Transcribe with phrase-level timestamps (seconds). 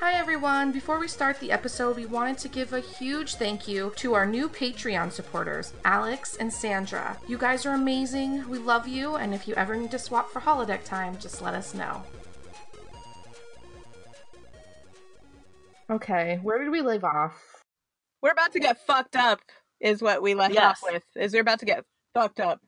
[0.00, 0.72] Hi everyone!
[0.72, 4.26] Before we start the episode, we wanted to give a huge thank you to our
[4.26, 7.16] new Patreon supporters, Alex and Sandra.
[7.26, 10.40] You guys are amazing, we love you, and if you ever need to swap for
[10.40, 12.02] holodeck time, just let us know.
[15.88, 17.40] Okay, where did we leave off?
[18.22, 19.40] We're about to get fucked up,
[19.80, 20.82] is what we left Yes.
[20.82, 21.04] off with.
[21.14, 22.60] Is we're about to get fucked up.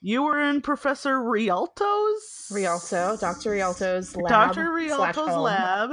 [0.00, 3.50] You were in Professor Rialto's Rialto, Dr.
[3.50, 4.28] Rialto's lab.
[4.54, 4.64] Dr.
[4.64, 5.40] slash Rialto's home.
[5.42, 5.90] lab.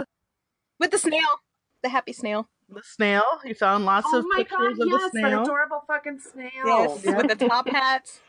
[0.80, 1.28] With the snail.
[1.82, 2.48] The happy snail.
[2.70, 3.24] The snail.
[3.44, 5.42] You found lots oh of my pictures god, of yes, the that snail.
[5.44, 6.50] adorable fucking snail.
[6.66, 7.06] Yes.
[7.06, 8.20] With the top hats.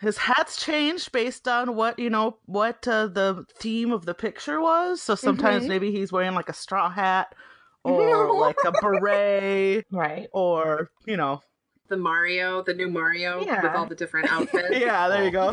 [0.00, 4.60] His hat's changed based on what you know what uh, the theme of the picture
[4.60, 5.00] was.
[5.00, 5.68] So sometimes Mhm.
[5.68, 7.34] maybe he's wearing like a straw hat
[7.84, 10.28] or like a beret Right.
[10.32, 11.40] or you know.
[11.88, 13.62] The Mario, the new Mario Yeah.
[13.62, 14.68] with all the different outfits.
[14.76, 15.52] Yeah, there you go.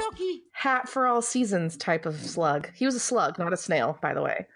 [0.51, 2.69] Hat for all seasons type of slug.
[2.73, 4.47] He was a slug, not a snail, by the way.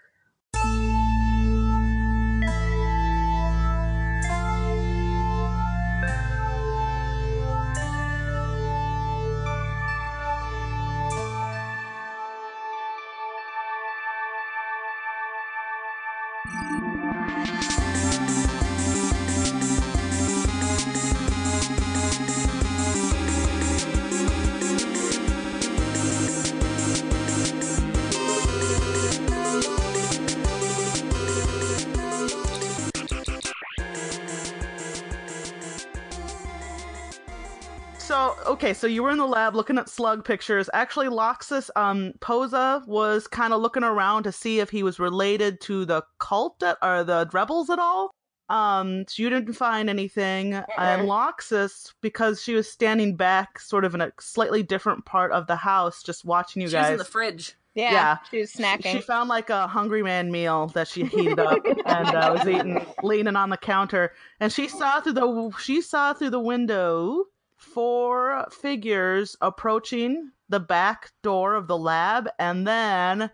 [38.68, 40.68] Okay, so you were in the lab looking at slug pictures.
[40.74, 45.60] Actually, Loxus um Posa was kind of looking around to see if he was related
[45.62, 48.10] to the cult at, or the rebels at all.
[48.50, 50.54] Um, so you didn't find anything.
[50.54, 55.46] And Loxus, because she was standing back, sort of in a slightly different part of
[55.46, 56.86] the house, just watching you guys.
[56.86, 57.54] She was in the fridge.
[57.74, 57.92] Yeah.
[57.92, 58.16] Yeah.
[58.30, 58.92] She was She- snacking.
[58.92, 62.84] She found like a hungry man meal that she heated up and uh, was eating,
[63.02, 64.12] leaning on the counter.
[64.40, 67.24] And she saw through the she saw through the window
[67.58, 73.30] four figures approaching the back door of the lab, and then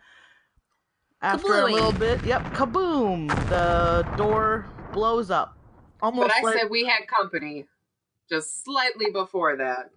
[1.22, 3.28] after a little bit, yep, kaboom!
[3.49, 5.56] The door blows up.
[6.03, 7.66] Almost But I like, said we had company
[8.28, 9.91] just slightly before that.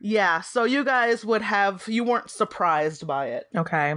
[0.00, 0.40] yeah.
[0.40, 3.46] So you guys would have you weren't surprised by it.
[3.56, 3.94] Okay.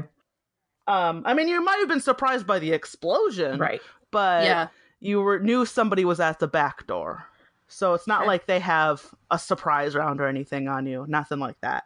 [0.88, 3.82] Um, I mean, you might have been surprised by the explosion, Right.
[4.12, 4.68] but yeah.
[5.02, 7.26] you were knew somebody was at the back door.
[7.68, 8.28] So it's not Okay.
[8.28, 11.06] like they have a surprise round or anything on you.
[11.08, 11.84] Nothing like that.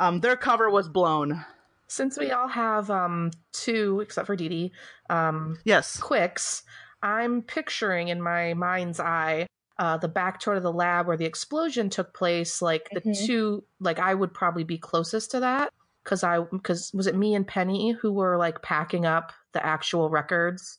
[0.00, 1.44] Um, their cover was blown.
[1.88, 4.72] Since we all have um two, except for Dee Dee,
[5.08, 5.98] um, Yes.
[5.98, 6.62] quicks,
[7.02, 9.46] I'm picturing in my mind's eye
[9.78, 12.60] uh, the back door of the lab where the explosion took place.
[12.60, 13.26] Like the Mhm.
[13.26, 15.72] two, like I would probably be closest to that
[16.04, 20.10] because I because was it me and Penny who were like packing up the actual
[20.10, 20.78] records?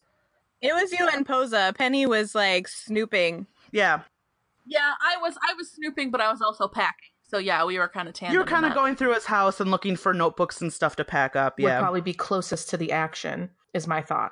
[0.62, 1.74] It was you and Posa.
[1.78, 3.48] Penny was like snooping.
[3.72, 4.02] Yeah.
[4.66, 7.10] Yeah, I was I was snooping, but I was also packing.
[7.24, 8.34] So yeah, we were kind of tandem.
[8.34, 11.06] You were kind of going through his house and looking for notebooks and stuff to
[11.06, 11.58] pack up.
[11.60, 11.80] Would Yeah.
[11.80, 13.52] probably be closest to the action.
[13.74, 14.32] Is my thought.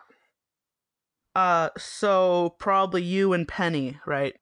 [1.35, 4.35] Uh, so probably you and Penny, right?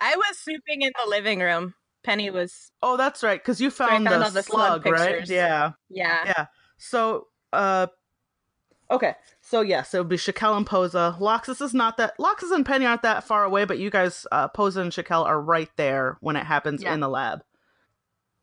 [0.00, 1.74] I was snooping in the living room.
[2.02, 5.28] Penny was, Oh, that's right, because you I found, found the, the slug slug, right?
[5.28, 5.72] Yeah.
[5.88, 6.24] yeah.
[6.26, 6.46] Yeah.
[6.76, 7.86] So, uh,
[8.90, 9.14] okay.
[9.40, 11.16] So yes, it would be Shakel and Posa.
[11.20, 12.16] Loxus is not that.
[12.18, 15.40] Loxus and Penny aren't that far away, but you guys, uh, Posa and Shakel are
[15.40, 16.94] right there when it happens Yeah.
[16.94, 17.42] in the lab.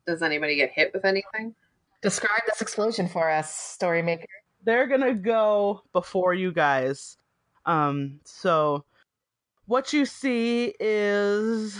[0.06, 1.56] Does anybody get hit with anything?
[2.02, 4.26] Describe this explosion for us, story maker.
[4.64, 7.18] They're gonna go before you guys.
[7.66, 8.20] Um.
[8.24, 8.86] So,
[9.66, 11.78] what you see is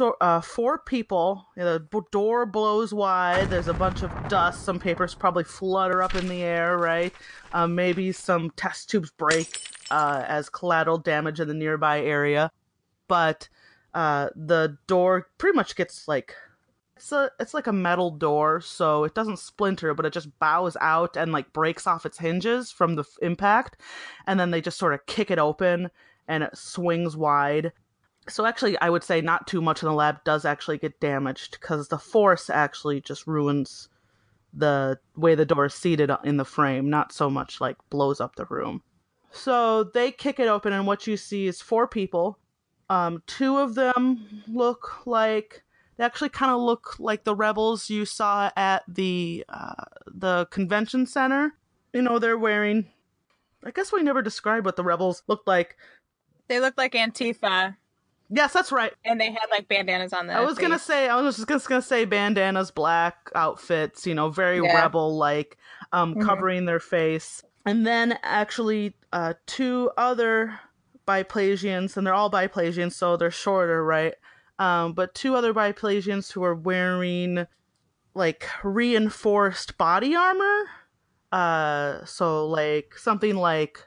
[0.00, 1.46] so uh four people.
[1.56, 3.50] The door blows wide.
[3.50, 4.64] There's a bunch of dust.
[4.64, 6.78] Some papers probably flutter up in the air.
[6.78, 7.12] Right.
[7.52, 7.74] Um.
[7.74, 9.60] Maybe some test tubes break.
[9.90, 10.24] Uh.
[10.26, 12.50] As collateral damage in the nearby area.
[13.08, 13.50] But
[13.92, 16.34] uh, the door pretty much gets like
[16.96, 20.78] it's a it's like a metal door, so it doesn't splinter, but it just bows
[20.80, 23.76] out and like breaks off its hinges from the f- impact,
[24.26, 25.90] and then they just sort of kick it open
[26.26, 27.72] and it swings wide.
[28.28, 31.58] So actually, I would say not too much in the lab does actually get damaged
[31.60, 33.88] because the force actually just ruins
[34.52, 38.36] the way the door is seated in the frame, not so much like blows up
[38.36, 38.82] the room.
[39.32, 42.38] So they kick it open, and what you see is four people.
[42.88, 45.62] Um, two of them look like
[45.96, 51.06] they actually kind of look like the rebels you saw at the uh, the convention
[51.06, 51.54] center.
[51.92, 52.88] You know, they're wearing.
[53.64, 55.76] I guess we never described what the rebels looked like.
[56.48, 57.76] They looked like Antifa,
[58.30, 58.92] Yes, that's right.
[59.04, 60.36] and they had like bandanas on them.
[60.36, 64.58] I was gonna say, I was just gonna, say bandanas, black outfits, you know, very
[64.60, 64.74] Yeah.
[64.74, 65.58] rebel like,
[65.92, 66.22] um, Mhm.
[66.22, 67.42] covering their face.
[67.66, 70.58] And then actually, uh, two other
[71.08, 74.14] biplasians, and they're all biplasians, so they're shorter, right?
[74.60, 77.46] Um, but two other biplasians who are wearing
[78.14, 80.64] like reinforced body armor.
[81.32, 83.86] Uh, so like something like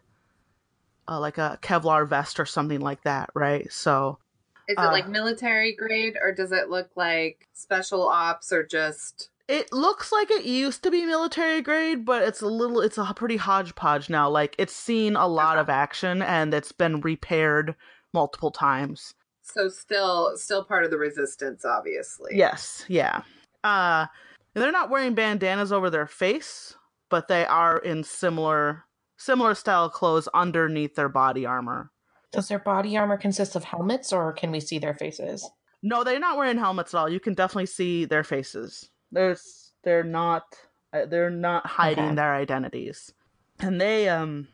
[1.08, 3.72] uh, like a Kevlar vest or something like that, right?
[3.72, 4.20] So
[4.68, 9.30] Is it Uh, like military grade or does it look like special ops or just
[9.50, 13.14] it looks like it used to be military grade, but it's a little it's a
[13.14, 14.30] pretty hodgepodge now.
[14.30, 17.76] Like it's seen a lot of action and it's been repaired
[18.14, 19.14] multiple times.
[19.42, 22.32] so still still part of the resistance obviously.
[22.36, 23.24] Yes, yeah.
[23.64, 24.08] Uh
[24.54, 26.76] they're not wearing bandanas over their face,
[27.10, 28.86] but they are in similar
[29.18, 31.92] similar style clothes underneath their body armor.
[32.34, 35.50] Does their body armor consist of helmets or can we see their faces?
[35.82, 37.10] No, they're not wearing helmets at all.
[37.10, 38.90] You can definitely see their faces.
[39.12, 40.44] There's they're not
[40.92, 42.16] uh, they're not hiding Okay.
[42.16, 43.14] their identities.
[43.60, 44.48] And they um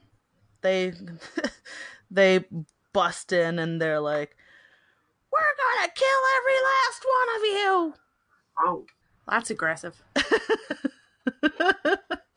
[0.62, 0.94] they
[2.12, 2.46] they
[2.94, 4.36] bust in and they're like
[5.31, 7.94] we're gonna kill every last one of you.
[8.66, 8.86] Oh.
[9.28, 10.02] That's aggressive.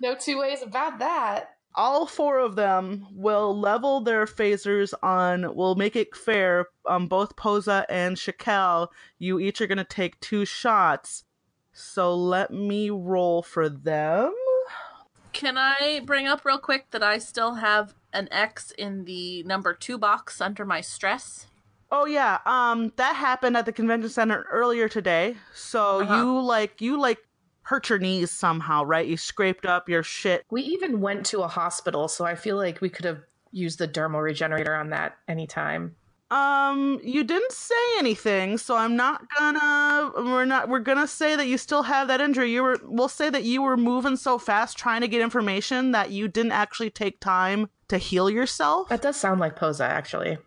[0.00, 1.50] No two ways about that.
[1.74, 7.34] All four of them will level their phasers on will make it fair um both
[7.36, 8.88] posa and shakel
[9.18, 11.24] you each are going to take two shots
[11.72, 14.34] so let me roll for them
[15.32, 19.72] Can I bring up real quick that I still have an X in the number
[19.72, 21.46] two box under my stress?
[21.90, 26.14] oh yeah um that happened at the convention center earlier today so Uh-huh.
[26.16, 27.18] you like you like
[27.62, 31.48] hurt your knees somehow right you scraped up your shit We even went to a
[31.48, 33.20] hospital, so I feel like we could have
[33.52, 35.94] used the dermal regenerator on that anytime.
[36.32, 40.12] Um, you didn't say anything, so I'm not gonna.
[40.16, 40.70] We're not.
[40.70, 42.50] We're gonna say that you still have that injury.
[42.50, 42.78] You were.
[42.84, 46.52] We'll say that you were moving so fast trying to get information that you didn't
[46.52, 48.88] actually take time to heal yourself.
[48.88, 50.38] That does sound like Posa, actually.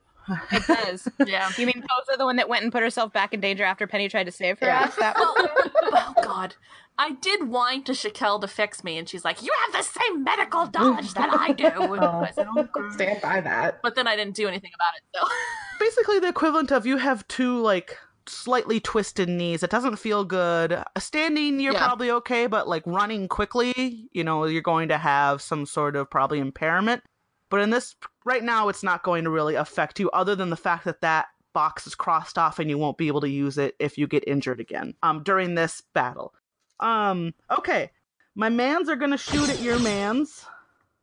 [0.52, 1.08] It does.
[1.26, 1.50] Yeah.
[1.58, 4.10] You mean Posa, the one that went and put herself back in danger after Penny
[4.10, 4.68] tried to save her?
[4.68, 4.92] Yeah.
[5.00, 5.26] That one?
[5.94, 6.56] oh God.
[6.98, 10.24] I did whine to Shakel to fix me, and she's like, "You have the same
[10.24, 12.22] medical knowledge that I do." Oh.
[12.22, 13.82] I said, "Oh, God." Stand by that.
[13.84, 15.04] But then I didn't do anything about it.
[15.20, 15.28] So
[15.80, 19.62] Basically, the equivalent of you have two like slightly twisted knees.
[19.62, 20.72] It doesn't feel good.
[20.72, 21.86] Uh, standing, you're Yeah.
[21.86, 26.10] probably okay, but like running quickly, you know, you're going to have some sort of
[26.10, 27.04] probably impairment.
[27.50, 27.96] But in this,
[28.26, 31.28] right now, it's not going to really affect you, other than the fact that that
[31.56, 34.28] box is crossed off and you won't be able to use it if you get
[34.28, 36.34] injured again um during this battle.
[36.82, 37.92] Um, okay.
[38.36, 40.46] My mans are gonna shoot at your mans.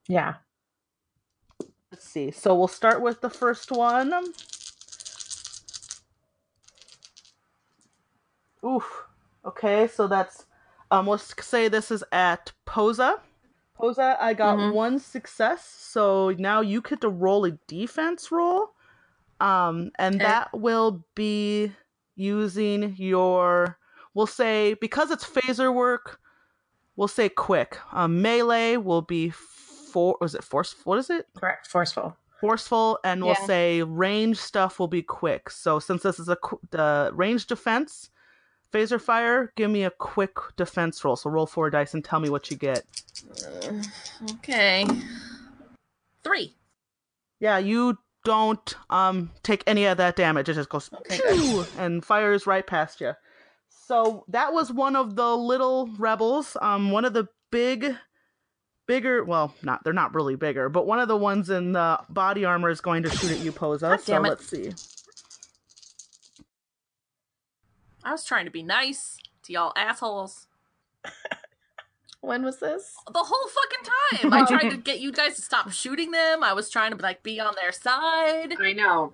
[0.07, 0.35] Yeah.
[1.91, 2.31] Let's see.
[2.31, 4.13] So we'll start with the first one.
[8.65, 9.07] Oof.
[9.45, 10.45] Okay, so that's
[10.91, 13.21] um let's say this is at Posa.
[13.77, 14.73] Posa, I got Mhm.
[14.73, 18.71] one success, so now you get to roll a defense roll.
[19.41, 20.25] Um and Okay.
[20.25, 21.73] that will be
[22.17, 23.79] using your
[24.15, 26.21] we'll say because it's phaser work,
[26.97, 27.79] we'll say quick.
[27.93, 31.27] Um melee will be four was it force what is it?
[31.35, 31.67] Correct.
[31.67, 32.17] Forceful.
[32.41, 33.47] forceful and we'll Yeah.
[33.47, 36.37] say range stuff will be quick so since this is a
[36.71, 38.11] the range defense
[38.73, 41.17] phaser fire give me a quick defense roll.
[41.17, 42.85] So roll four dice and tell me what you get.
[44.33, 44.87] Okay,
[46.25, 46.55] three.
[47.41, 50.49] yeah you don't um take any of that damage.
[50.49, 53.13] It just goes Okay, and fires right past you.
[53.69, 56.57] So that was one of the little rebels.
[56.61, 57.95] Um one of the big
[58.89, 62.45] bigger well not they're not really bigger but one of the ones in the body
[62.45, 64.73] armor is going to shoot at you posa God so let's see
[68.05, 70.47] I was trying to be nice to y'all assholes
[72.21, 72.95] When was this?
[73.13, 74.33] the whole fucking time.
[74.33, 76.45] I tried to get you guys to stop shooting them.
[76.45, 78.55] I was trying to like be on their side.
[78.61, 79.13] I know.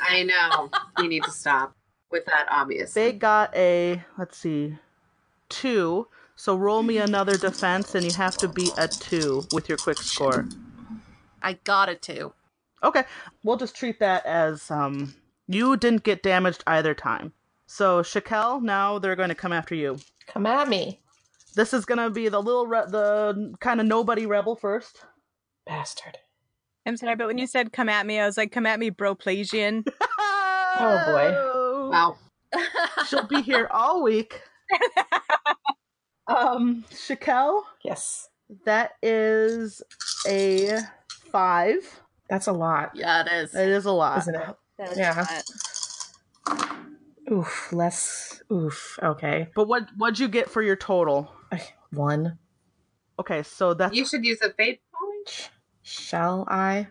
[0.00, 0.70] I know.
[0.98, 1.74] you need to stop
[2.12, 2.94] with that obvious.
[2.94, 4.78] They got a let's see,
[5.48, 6.06] two.
[6.36, 9.98] So roll me another defense, and you have to beat a two with your quick
[9.98, 10.46] score.
[11.42, 12.32] I got a 2.
[12.82, 13.04] Okay,
[13.42, 15.14] we'll just treat that as um
[15.48, 17.32] you didn't get damaged either time.
[17.66, 19.98] So Shakel, now they're going to come after you.
[20.26, 21.00] Come at me.
[21.56, 25.04] This is going to be the little re- the kind of nobody rebel first.
[25.66, 26.18] Bastard.
[26.86, 28.90] I'm sorry, but when you said come at me, I was like, come at me,
[28.90, 29.86] broplasian.
[30.76, 31.90] Oh, boy.
[31.92, 32.16] Wow.
[33.06, 34.42] She'll be here all week.
[36.26, 38.28] um, Shakel, Yes.
[38.64, 39.82] that is
[40.26, 40.80] a
[41.30, 42.00] five.
[42.28, 43.54] That's a lot, yeah, it is.
[43.54, 44.18] It is a lot.
[44.18, 44.48] isn't it?
[44.78, 45.24] That's Yeah.
[47.26, 47.72] Not- Oof.
[47.72, 48.42] Less.
[48.52, 48.98] Oof.
[49.02, 49.48] Okay.
[49.54, 51.32] But what what'd you get for your total?
[51.90, 52.38] One.
[53.18, 55.50] Okay, so that's You should use a fate point.
[55.82, 56.88] Shall I?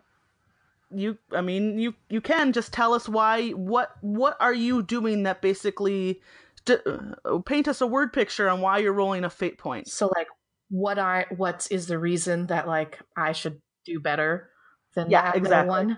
[0.95, 3.49] You, I mean, you you can just tell us why.
[3.49, 6.21] What what are you doing that basically
[6.65, 6.77] d-
[7.25, 9.87] uh, paint us a word picture on why you're rolling a fate point?
[9.87, 10.27] So like
[10.69, 14.49] what I what is the reason that like I should do better
[14.95, 15.69] than Yeah, that exactly.
[15.69, 15.97] one?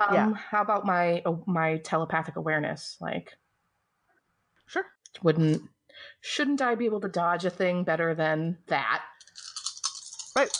[0.00, 0.32] Um, Yeah.
[0.34, 2.96] How about my uh, my telepathic awareness?
[3.00, 3.36] Like,
[4.66, 4.84] Sure.
[5.22, 5.62] wouldn't
[6.20, 9.02] shouldn't I be able to dodge a thing better than that?
[10.36, 10.50] Right.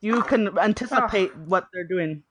[0.00, 2.24] You can anticipate what they're doing.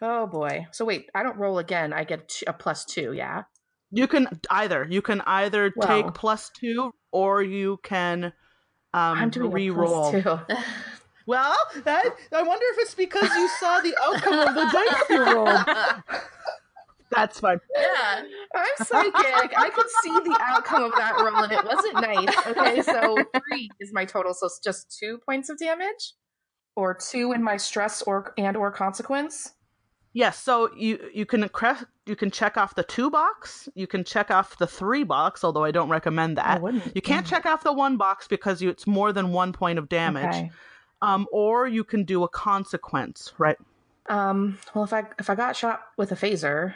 [0.00, 0.66] Oh boy.
[0.72, 1.92] So wait, I don't roll again.
[1.92, 2.52] I get a
[2.84, 3.12] two.
[3.12, 3.42] Yeah.
[3.90, 8.32] You can either you can either Well- take plus two or you can um
[9.18, 10.14] I'm doing re-roll.
[11.32, 11.80] a plus two.
[11.82, 15.24] Well, that, I wonder if it's because you saw the outcome of the dice you
[15.24, 15.64] rolled.
[17.10, 17.60] That's fine.
[17.74, 18.22] Yeah.
[18.54, 19.58] I'm psychic.
[19.58, 22.46] I could see the outcome of that roll, and it wasn't nice.
[22.46, 23.16] Okay, so
[23.50, 24.32] three is my total.
[24.34, 26.14] So it's just two points of damage,
[26.74, 29.52] or two in my stress or and or consequence.
[30.14, 33.68] Yes, so you you can cre- you can check off the two box.
[33.74, 36.60] You can check off the three box, although I don't recommend that.
[36.60, 36.94] wouldn't.
[36.94, 39.88] You can't check off the one box because you, it's more than one point of
[39.88, 40.24] damage.
[40.24, 40.50] Okay.
[41.02, 43.58] Um, or you can do a consequence, right?
[44.06, 44.58] Um.
[44.74, 46.74] Well, if I if I got shot with a phaser,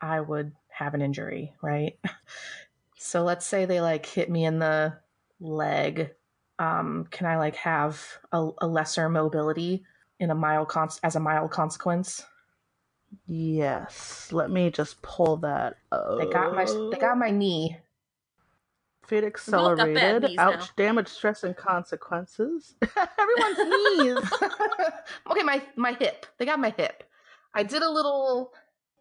[0.00, 1.98] I would have an injury, right?
[3.02, 4.92] So let's say they like hit me in the
[5.40, 6.10] leg.
[6.58, 7.98] Um, can I like have
[8.30, 9.84] a, a lesser mobility
[10.18, 12.26] in a mild cons- as a mild consequence?
[13.26, 14.28] Yes.
[14.32, 15.78] Let me just pull that.
[15.90, 16.18] Up.
[16.18, 17.78] They got my they got my knee.
[19.10, 20.38] Fate both got bad accelerated.
[20.38, 20.58] Ouch!
[20.60, 20.66] now.
[20.76, 22.74] Damage, stress, and consequences.
[23.18, 24.32] Everyone's knees.
[25.30, 26.26] okay, my my hip.
[26.38, 27.04] They got my hip.
[27.54, 28.52] I did a little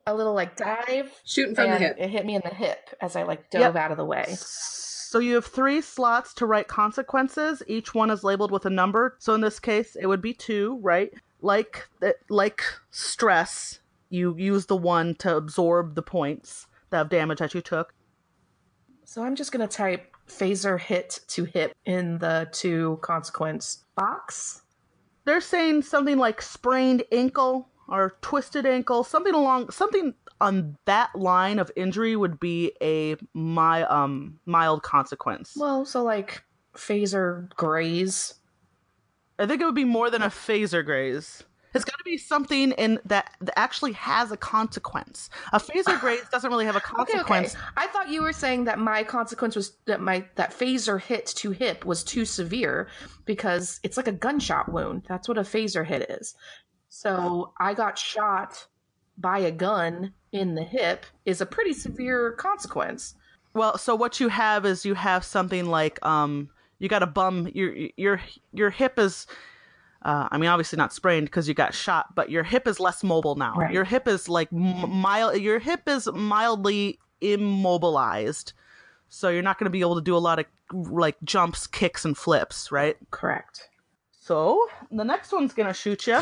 [0.08, 1.96] a little like dive Shooting from the and hip.
[2.00, 3.76] it hit me in the hip as I like dove Yep.
[3.76, 4.26] out of the way.
[4.36, 7.64] So you have three slots to write consequences.
[7.68, 9.16] Each one is labeled with a number.
[9.20, 11.12] So in this case, it would be two, right?
[11.42, 17.40] Like eh, like stress, you use the one to absorb the points that of damage
[17.40, 17.94] that you took.
[19.10, 24.62] So I'm just gonna type phaser hit to hip in the to consequence box.
[25.26, 31.58] They're saying something like sprained ankle or twisted ankle, something along something on that line
[31.58, 35.56] of injury would be a my um mild consequence.
[35.58, 36.44] Well, so like
[36.76, 38.36] phaser graze.
[39.40, 41.44] I think it would be more than a phaser graze.
[41.74, 45.30] It's got to be something in that, that actually has a consequence.
[45.54, 47.54] A phaser graze doesn't really have a Okay, consequence.
[47.56, 47.64] okay.
[47.78, 51.52] I thought you were saying that my consequence was that my that phaser hit to
[51.52, 52.88] hip was too severe
[53.26, 55.04] because it's like a gunshot wound.
[55.08, 56.36] That's what a phaser hit is.
[56.90, 58.66] So I got shot
[59.18, 63.16] by a gun in the hip is a pretty severe consequence.
[63.54, 66.50] Well, so what you have is you have something like um
[66.80, 68.22] you got a bum your your
[68.54, 69.28] your hip is
[70.04, 73.04] uh, I mean, obviously not sprained because you got shot, but your hip is less
[73.04, 73.56] mobile now.
[73.56, 73.74] Right.
[73.74, 75.40] Your hip is like m- mild.
[75.42, 78.54] Your hip is mildly immobilized,
[79.10, 82.06] so you're not going to be able to do a lot of like jumps, kicks,
[82.06, 82.98] and flips, right?
[83.12, 83.70] Correct.
[84.20, 86.20] So the next one's gonna shoot you.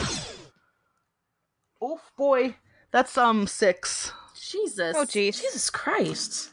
[1.82, 2.56] Oh boy,
[2.92, 4.12] that's um six.
[4.40, 4.96] Jesus.
[4.98, 5.40] Oh, geez.
[5.42, 6.52] Jesus Christ.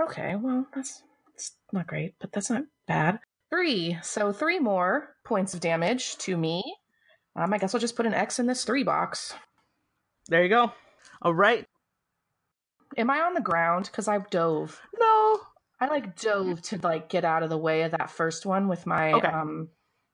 [0.00, 3.18] Okay, well, that's, that's not great, but that's not bad.
[3.50, 3.98] Three.
[4.02, 6.62] So three more points of damage to me.
[7.36, 9.34] Um, I guess I'll just put an X in this three box.
[10.28, 10.72] There you go.
[11.22, 11.66] All right.
[12.96, 13.86] Am I on the ground?
[13.86, 14.80] Because I dove.
[14.98, 15.40] No.
[15.80, 18.86] I like dove to like get out of the way of that first one with
[18.86, 19.28] my Okay.
[19.28, 19.68] um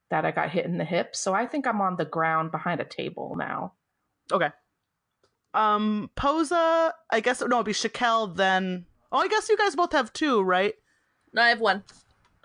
[0.09, 1.15] that I got hit in the hip.
[1.15, 3.73] So I think I'm on the ground behind a table now.
[4.31, 4.49] Okay.
[5.53, 6.93] Um, Posa.
[7.09, 8.35] I guess no, it'd be Shakel.
[8.35, 8.85] Then.
[9.11, 10.73] Oh, I guess you guys both have two, right?
[11.33, 11.83] No, I have one.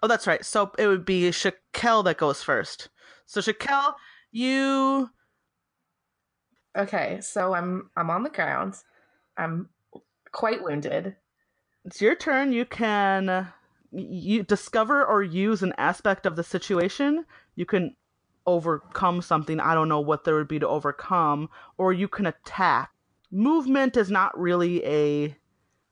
[0.02, 0.44] Oh, that's right.
[0.44, 2.88] So it would be Shakel that goes first.
[3.26, 3.94] So Shakel,
[4.32, 5.10] you.
[6.76, 8.74] Okay, so I'm I'm on the ground.
[9.36, 9.68] I'm
[10.32, 11.16] quite wounded.
[11.84, 12.52] It's your turn.
[12.52, 13.48] You can
[13.92, 17.26] you discover or use an aspect of the situation.
[17.54, 17.94] You can
[18.46, 19.60] overcome something.
[19.60, 22.90] I don't know what there would be to overcome, or you can attack.
[23.30, 25.36] Movement is not really a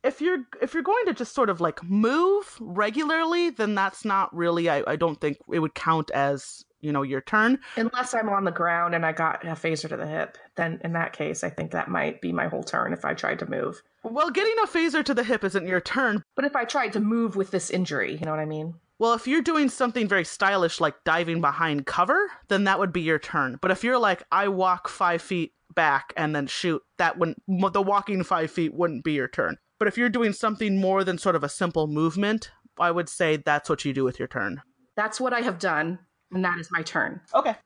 [0.03, 4.35] if you're if you're going to just sort of like move regularly, then that's not
[4.35, 7.59] really I, I don't think it would count as, you know, your turn.
[7.77, 10.93] Unless I'm on the ground and I got a phaser to the hip, then in
[10.95, 13.83] that case, I think that might be my whole turn if I tried to move.
[14.03, 17.01] Well, getting a phaser to the hip isn't your turn, But if I tried to
[17.01, 18.75] move with this injury, you know what I mean?
[18.99, 23.01] Well, if you're doing something very stylish like diving behind cover, then that would be
[23.03, 23.59] your turn.
[23.61, 27.43] But if you're like, I walk five feet back and then shoot, that wouldn't,
[27.73, 29.57] the walking five feet wouldn't be your turn.
[29.81, 33.39] But if you're doing something more than sort of a simple movement, I would say
[33.39, 34.63] that's what you do with your turn.
[34.95, 35.99] That's what I have done.
[36.31, 37.23] And that is my turn.
[37.35, 37.57] Okay.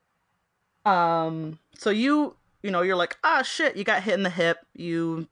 [0.87, 1.59] Um.
[1.77, 3.77] So you, you know, you're like, ah, shit.
[3.77, 4.59] You got hit in the hip.
[4.75, 5.29] You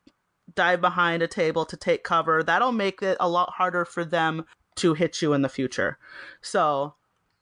[0.57, 2.43] dive behind a table to take cover.
[2.43, 4.45] That'll make it a lot harder for them
[4.77, 5.99] to hit you in the future.
[6.41, 6.95] So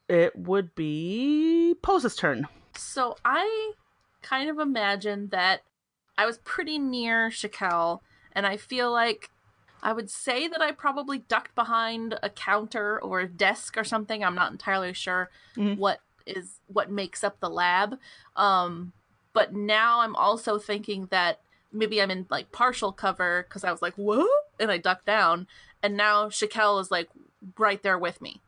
[0.06, 2.46] it would be Posa's turn.
[2.76, 3.72] So I
[4.20, 5.62] kind of imagine that
[6.18, 8.00] I was pretty near Shakel,
[8.32, 9.30] and I feel like
[9.82, 14.22] I would say that I probably ducked behind a counter or a desk or something.
[14.22, 15.78] I'm not entirely sure Mhm.
[15.78, 17.98] what is what makes up the lab.
[18.36, 18.92] Um,
[19.32, 21.40] but now I'm also thinking that
[21.72, 24.26] maybe I'm in like partial cover because I was like, whoa,
[24.58, 25.46] and I ducked down,
[25.82, 27.08] and now Shakel is like
[27.56, 28.42] right there with me.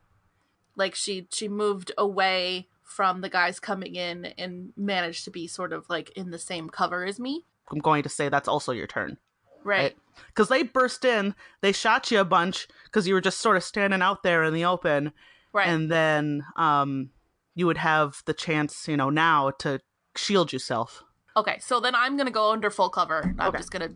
[0.75, 5.73] Like she she moved away from the guys coming in and managed to be sort
[5.73, 7.43] of like in the same cover as me.
[7.71, 9.17] I'm going to say that's also your turn.
[9.63, 9.95] Right.
[10.27, 13.63] Because they burst in, they shot you a bunch because you were just sort of
[13.63, 15.11] standing out there in the open.
[15.53, 15.67] Right.
[15.67, 17.09] And then um,
[17.55, 19.79] you would have the chance, you know, now to
[20.15, 21.03] shield yourself.
[21.35, 23.33] okay, so then I'm gonna go under full cover.
[23.39, 23.57] I'm Okay.
[23.57, 23.89] just gonna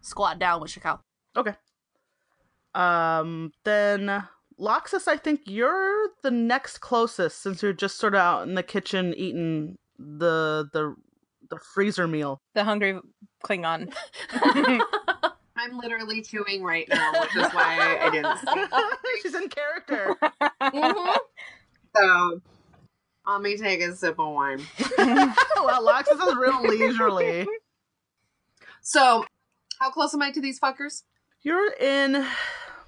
[0.00, 0.98] squat down with Shakel.
[1.36, 1.54] Okay.
[2.74, 4.24] Um, then
[4.58, 8.62] Loxus, I think you're the next closest since you're just sort of out in the
[8.62, 10.94] kitchen eating the the
[11.50, 12.40] the freezer meal.
[12.54, 12.98] The hungry
[13.44, 13.92] Klingon.
[15.62, 18.38] I'm literally chewing right now, which is why I didn't.
[19.22, 20.16] She's in character.
[20.60, 21.16] Mhm.
[21.96, 22.40] So
[23.26, 24.60] let me take a sip of wine.
[24.98, 27.46] well, Loxus is real leisurely.
[28.80, 29.24] So,
[29.78, 31.02] how close am I to these fuckers?
[31.42, 32.26] You're in,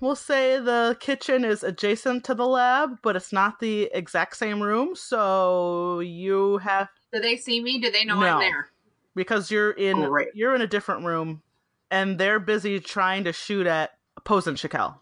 [0.01, 4.61] we'll say the kitchen is adjacent to the lab, but it's not the exact same
[4.61, 4.97] room.
[4.97, 7.79] So you have, Do they see me?
[7.79, 8.27] Do they know No.
[8.27, 8.69] I'm there?
[9.15, 10.29] because you're in, Great.
[10.35, 11.43] you're in a different room,
[11.91, 13.93] and they're busy trying to shoot at
[14.25, 14.97] Posa and Shakel.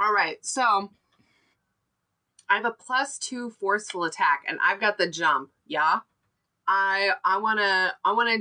[0.00, 0.38] All right.
[0.44, 0.90] So
[2.48, 5.50] I have a plus two forceful attack, and I've got the jump.
[5.66, 6.00] Yeah.
[6.66, 8.38] I I wanna I wanna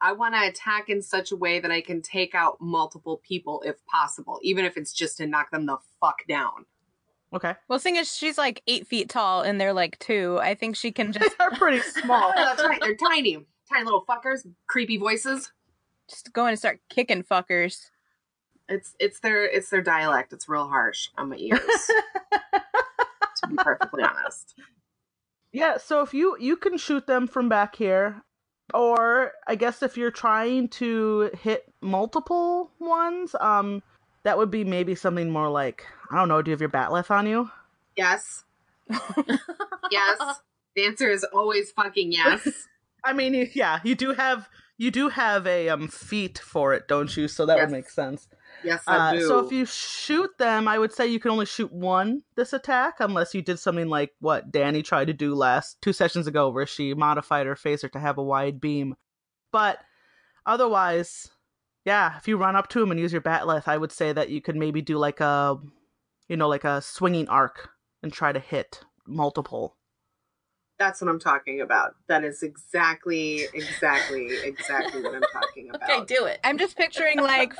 [0.00, 3.84] I wanna attack in such a way that I can take out multiple people if
[3.86, 6.66] possible, even if it's just to knock them the fuck down.
[7.34, 7.54] Okay.
[7.68, 10.92] Well, seeing as she's like eight feet tall and they're like two, I think she
[10.92, 11.36] can just.
[11.38, 12.32] they're pretty small.
[12.36, 12.80] That's right.
[12.80, 15.50] They're tiny, tiny little fuckers, creepy voices.
[16.08, 17.90] Just go in and start kicking fuckers.
[18.68, 20.32] It's it's their it's their dialect.
[20.32, 21.60] It's real harsh on my ears.
[23.42, 24.54] to be perfectly honest.
[25.52, 28.22] Yeah, so if you you can shoot them from back here,
[28.72, 33.82] or I guess if you're trying to hit multiple ones, um,
[34.22, 36.40] that would be maybe something more like I don't know.
[36.40, 37.50] Do you have your batleth on you?
[37.96, 38.44] Yes.
[39.90, 40.40] yes.
[40.74, 42.48] The answer is always fucking yes.
[43.04, 44.48] I mean, yeah, you do have
[44.82, 47.28] you do have a um feat for it, don't you?
[47.28, 47.70] So that Yes.
[47.70, 48.28] would make sense.
[48.64, 49.26] Yes, I Uh, do.
[49.28, 52.94] so if you shoot them, I would say you can only shoot one this attack,
[52.98, 56.66] unless you did something like what Danny tried to do last two sessions ago, where
[56.66, 58.94] she modified her phaser to have a wide beam.
[59.52, 59.78] But
[60.46, 61.30] otherwise,
[61.84, 64.30] yeah, if you run up to him and use your batleth, I would say that
[64.30, 65.58] you could maybe do like a,
[66.28, 67.70] you know, like a swinging arc
[68.02, 69.76] and try to hit multiple.
[70.82, 71.94] That's what I'm talking about.
[72.08, 75.88] That is exactly, exactly, exactly what I'm talking about.
[75.88, 76.40] Okay, do it.
[76.42, 77.54] I'm just picturing like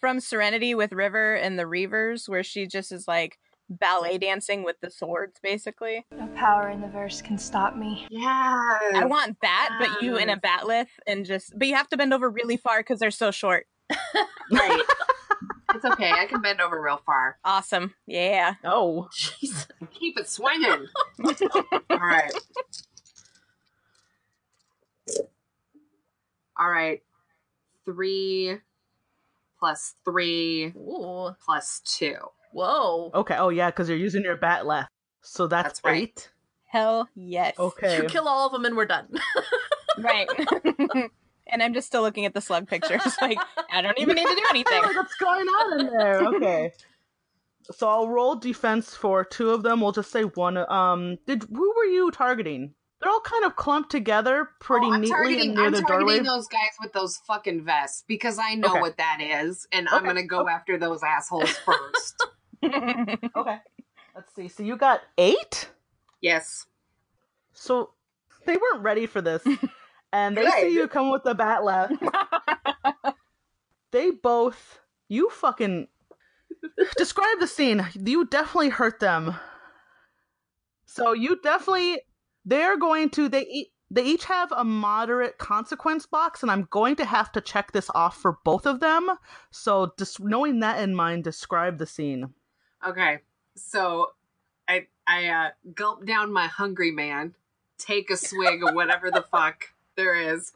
[0.00, 4.76] from Serenity with River and the Reavers, where she just is like ballet dancing with
[4.80, 6.06] the swords, basically.
[6.16, 8.06] No power in the verse can stop me.
[8.10, 8.78] Yeah.
[8.94, 12.14] I want that, but you in a batleth and just, but you have to bend
[12.14, 13.66] over really far because they're so short.
[14.52, 14.82] Right.
[15.76, 16.10] It's okay.
[16.10, 17.38] I can bend over real far.
[17.44, 17.94] Awesome.
[18.06, 18.54] Yeah.
[18.64, 19.66] Oh, Jeez.
[19.92, 20.86] Keep it swinging.
[21.90, 22.32] All right.
[26.58, 27.02] All right.
[27.84, 28.56] Three
[29.58, 31.30] plus three Ooh.
[31.44, 32.16] plus two.
[32.52, 33.10] Whoa.
[33.14, 33.36] okay.
[33.36, 34.86] Oh yeah, because you're using your batleth.
[35.22, 36.02] So that's, That's right.
[36.04, 36.30] eight.
[36.66, 37.54] Hell yes.
[37.58, 37.98] Okay.
[38.02, 39.08] You kill all of them and we're done.
[39.98, 40.28] Right.
[41.50, 43.02] And I'm just still looking at the slug pictures.
[43.20, 43.38] Like,
[43.72, 44.82] I don't even need to do anything.
[44.82, 46.22] Like, what's going on in there?
[46.34, 46.72] Okay.
[47.72, 49.80] So I'll roll defense for two of them.
[49.80, 50.56] We'll just say one.
[50.70, 52.74] Um, did who were you targeting?
[53.00, 56.06] They're all kind of clumped together pretty Oh, I'm neatly targeting, near I'm the targeting
[56.06, 56.18] doorway.
[56.22, 58.80] those guys with those fucking vests because I know Okay.
[58.80, 62.24] what that is, and I'm gonna go after those assholes first.
[62.64, 63.58] Okay.
[64.14, 64.48] Let's see.
[64.48, 65.68] So you got eight.
[66.22, 66.66] yes.
[67.52, 67.90] So
[68.46, 69.42] they weren't ready for this,
[70.16, 70.62] and they Right.
[70.62, 71.90] see you come with the batleth.
[73.92, 74.80] they both.
[75.08, 75.88] You fucking
[76.96, 77.86] describe the scene.
[77.94, 79.36] You definitely hurt them.
[80.86, 82.00] So you definitely.
[82.44, 83.28] They're going to.
[83.28, 83.68] They eat.
[83.88, 87.88] They each have a moderate consequence box, and I'm going to have to check this
[87.94, 89.08] off for both of them.
[89.52, 92.34] So, just knowing that in mind, describe the scene.
[92.84, 93.20] Okay.
[93.54, 94.10] So
[94.66, 97.34] I I uh, gulp down my hungry man,
[97.78, 100.52] take a swig of whatever the fuck there is,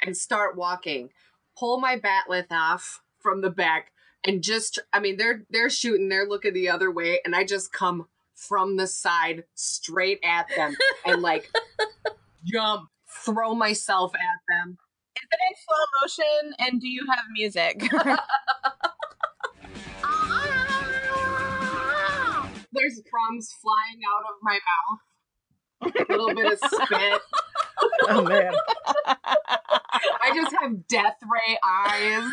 [0.00, 1.10] and start walking.
[1.58, 3.92] Pull my batleth off from the back,
[4.24, 7.72] and just I mean they're they're shooting, they're looking the other way, and I just
[7.72, 11.50] come from the side straight at them and like
[12.44, 12.88] jump,
[13.24, 14.78] throw myself at them.
[15.16, 16.54] Is it in slow motion?
[16.58, 17.78] And do you have music?
[22.72, 24.98] There's crumbs flying out of my mouth.
[25.86, 27.20] A little bit of spit.
[28.08, 28.52] Oh man.
[29.06, 32.24] I just have death ray eyes.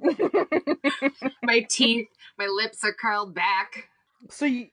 [1.42, 3.88] my teeth, my lips are curled back.
[4.28, 4.68] So you,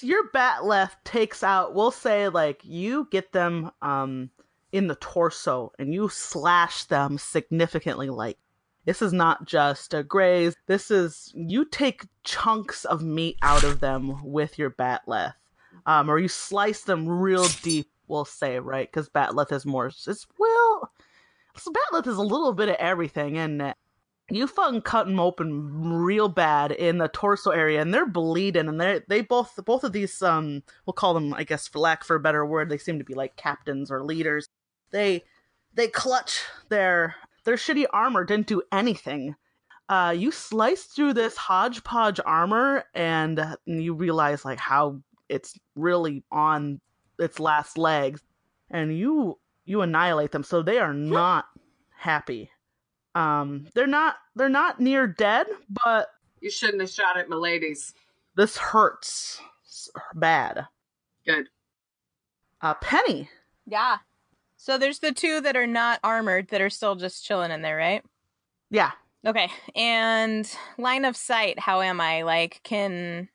[0.00, 1.74] your batleth takes out.
[1.74, 4.30] We'll say like you get them um
[4.72, 8.08] in the torso and you slash them significantly.
[8.10, 8.38] Like
[8.84, 10.56] this is not just a graze.
[10.66, 15.34] This is you take chunks of meat out of them with your batleth,
[15.86, 17.88] um, or you slice them real deep.
[18.08, 19.86] We'll say right because batleth is more.
[19.86, 20.92] It's well,
[21.56, 23.74] so batleth is a little bit of everything, and
[24.30, 28.80] you fucking cut them open real bad in the torso area and they're bleeding and
[28.80, 32.16] they they both both of these um we'll call them i guess for lack for
[32.16, 34.48] a better word they seem to be like captains or leaders
[34.90, 35.22] they
[35.74, 37.14] they clutch their
[37.44, 39.34] their shitty armor didn't do anything
[39.88, 45.00] uh you slice through this hodgepodge armor and you realize like how
[45.32, 46.80] it's really on
[47.18, 48.20] its last legs
[48.70, 51.46] and you you annihilate them so they are not
[51.96, 52.50] happy
[53.14, 55.46] um they're not they're not near dead
[55.84, 56.08] but
[56.40, 57.94] You shouldn't have shot at Milady's.
[58.36, 59.40] this hurts
[60.14, 60.66] bad
[61.26, 61.48] Good.
[62.60, 63.28] uh penny
[63.66, 63.98] yeah.
[64.56, 67.76] So there's the two that are not armored that are still just chilling in there,
[67.76, 68.04] right?
[68.70, 68.90] yeah
[69.24, 69.48] Okay.
[69.76, 72.22] And line of sight, how am I?
[72.22, 73.28] Like, can.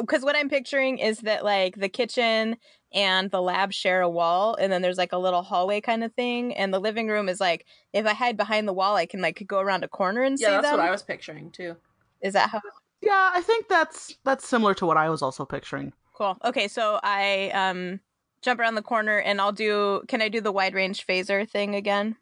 [0.00, 2.56] Because what I'm picturing is that, like, the kitchen
[2.92, 6.12] and the lab share a wall, and then there's, like, a little hallway kind of
[6.14, 6.54] thing.
[6.56, 9.42] And the living room is, like, if I hide behind the wall, I can, like,
[9.46, 10.78] go around a corner and Yeah, see that's them.
[10.78, 11.76] what I was picturing too.
[12.20, 12.60] Is that how.
[13.02, 16.38] yeah i think that's that's similar to what i was also picturing Cool.
[16.44, 18.00] Okay, so I um
[18.42, 21.74] jump around the corner and I'll do can I do the wide range phaser thing
[21.74, 22.16] again?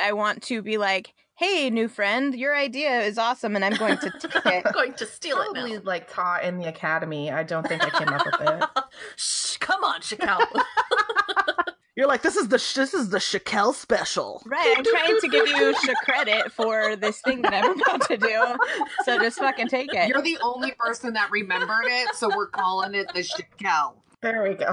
[0.00, 3.98] I want to be like, "Hey, new friend, your idea is awesome and I'm going
[3.98, 5.80] to take it." I'm going to steal it Probably now.
[5.84, 7.30] like taught in the academy.
[7.30, 8.64] I don't think I came up with it.
[9.16, 10.40] Shh, come on, Shakel.
[11.96, 15.28] you're like this is the sh- this is the shakel special Right, I'm trying to
[15.28, 18.56] give you sh- credit for this thing that I'm about to do.
[19.04, 20.08] So just fucking take it.
[20.08, 23.94] You're the only person that remembered it, so we're calling it the Shakel.
[24.20, 24.66] There we go.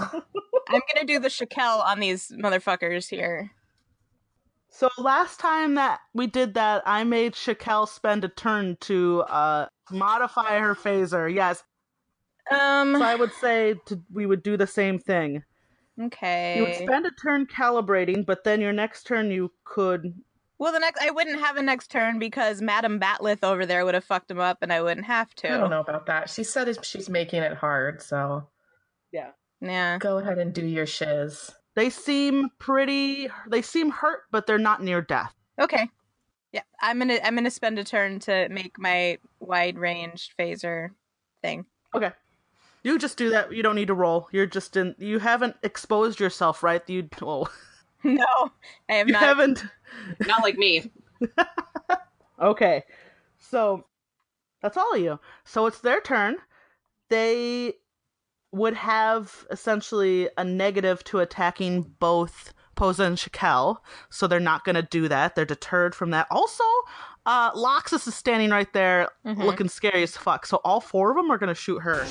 [0.69, 3.51] I'm gonna do the shakel on these motherfuckers here.
[4.77, 9.67] So last time that we did that i made shakel spend a turn to uh
[9.89, 11.63] modify her phaser yes
[12.51, 12.95] Um.
[12.95, 15.43] so i would say to, we would do the same thing
[16.01, 16.57] Okay.
[16.57, 20.13] you would spend a turn calibrating but then your next turn you could
[20.57, 23.93] Well, the next I wouldn't have a next turn because Madam Batleth over there would
[23.93, 25.53] have fucked him up, and I wouldn't have to.
[25.53, 26.29] I don't know about that.
[26.29, 28.47] She said she's making it hard, so
[29.11, 29.31] Yeah.
[29.61, 29.97] Yeah.
[29.99, 31.51] go ahead and do your shiz.
[31.75, 35.89] They seem pretty they seem hurt but they're not near death Okay.
[36.51, 40.89] Yeah, I'm gonna I'm gonna spend a turn to make my wide range phaser
[41.41, 41.65] thing.
[41.93, 42.11] Okay.
[42.83, 43.51] You just do that.
[43.53, 44.27] You don't need to roll.
[44.31, 44.95] You're just in.
[44.99, 46.81] You haven't exposed yourself, right?
[46.89, 47.07] You.
[47.21, 47.47] Oh,
[48.03, 48.51] No,
[48.89, 49.21] I have you not.
[49.23, 49.65] haven't.
[50.27, 50.91] Not like me.
[52.37, 52.83] Okay.
[53.39, 53.85] So
[54.61, 55.19] that's all of you.
[55.45, 56.35] So it's their turn.
[57.09, 57.75] They
[58.55, 63.77] would have essentially a negative to attacking both Posa and Shakel,
[64.09, 65.35] so they're not going to do that.
[65.35, 66.27] They're deterred from that.
[66.29, 66.63] Also,
[67.25, 69.43] uh, Loxus is standing right there Mhm.
[69.45, 72.05] looking scary as fuck, so all four of them are going to shoot her.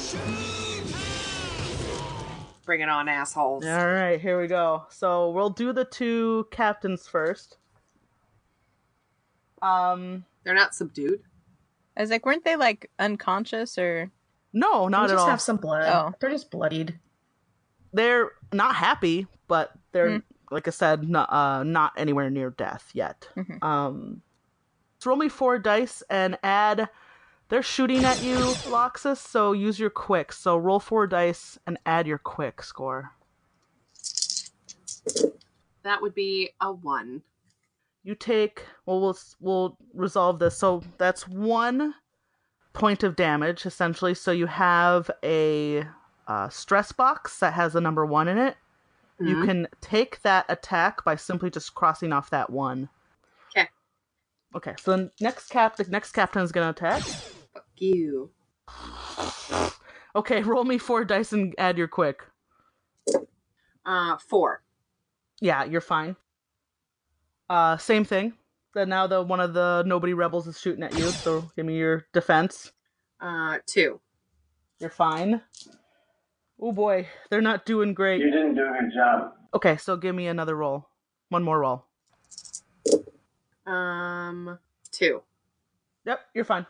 [2.64, 3.64] Bring it on, assholes.
[3.66, 4.87] All right, here we go.
[4.88, 7.59] So we'll do the two captains first.
[9.61, 11.20] Um, They're not subdued.
[11.96, 14.11] I was like, weren't they like unconscious or?
[14.55, 15.27] No, not They at all.
[15.27, 15.85] They just have some blood.
[15.93, 16.14] Oh.
[16.21, 16.99] They're just bloodied.
[17.93, 20.19] They're not happy, but they're Hmm.
[20.51, 23.29] like I said, not, uh, not anywhere near death yet.
[23.37, 23.62] Mhm.
[23.62, 24.23] Um,
[24.99, 26.88] so roll me four dice and add.
[27.51, 28.37] They're shooting at you,
[28.71, 29.19] Loxus.
[29.19, 30.33] So use your quick.
[30.33, 33.12] So roll four dice and add your quick score.
[35.83, 37.23] That would be a one.
[38.07, 41.95] you take well we'll we'll resolve this so that's one
[42.74, 45.84] point of damage essentially so you have a
[46.26, 48.56] uh, stress box that has a number one in it
[49.20, 49.44] you Mhm.
[49.46, 52.88] can take that attack by simply just crossing off that one.
[53.56, 53.68] okay
[54.56, 58.30] Okay, so the next cap the next captain is going to attack Fuck you.
[60.16, 62.22] Okay, roll me four dice and add your quick.
[63.87, 64.62] Uh, four.
[65.40, 66.16] Yeah, you're fine.
[67.48, 68.32] Uh, same thing.
[68.74, 71.76] Then now the one of the nobody rebels is shooting at you, so give me
[71.76, 72.72] your defense.
[73.20, 74.00] Uh, two.
[74.80, 75.40] You're fine.
[76.60, 78.20] Oh boy, they're not doing great.
[78.20, 79.32] You didn't do a good job.
[79.54, 80.88] Okay, so give me another roll.
[81.28, 81.84] One more roll.
[83.66, 84.58] Um,
[84.90, 85.22] two.
[86.04, 86.66] Yep, you're fine.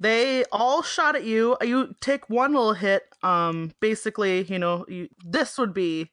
[0.00, 1.56] They all shot at you.
[1.60, 3.04] You take one little hit.
[3.22, 6.10] Um, basically, you know, you, this would be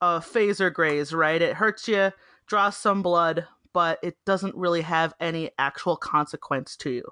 [0.00, 1.42] a phaser graze, right?
[1.42, 2.12] It hurts you,
[2.46, 3.46] draws some blood,
[3.76, 7.04] but it doesn't really have any actual consequence to you.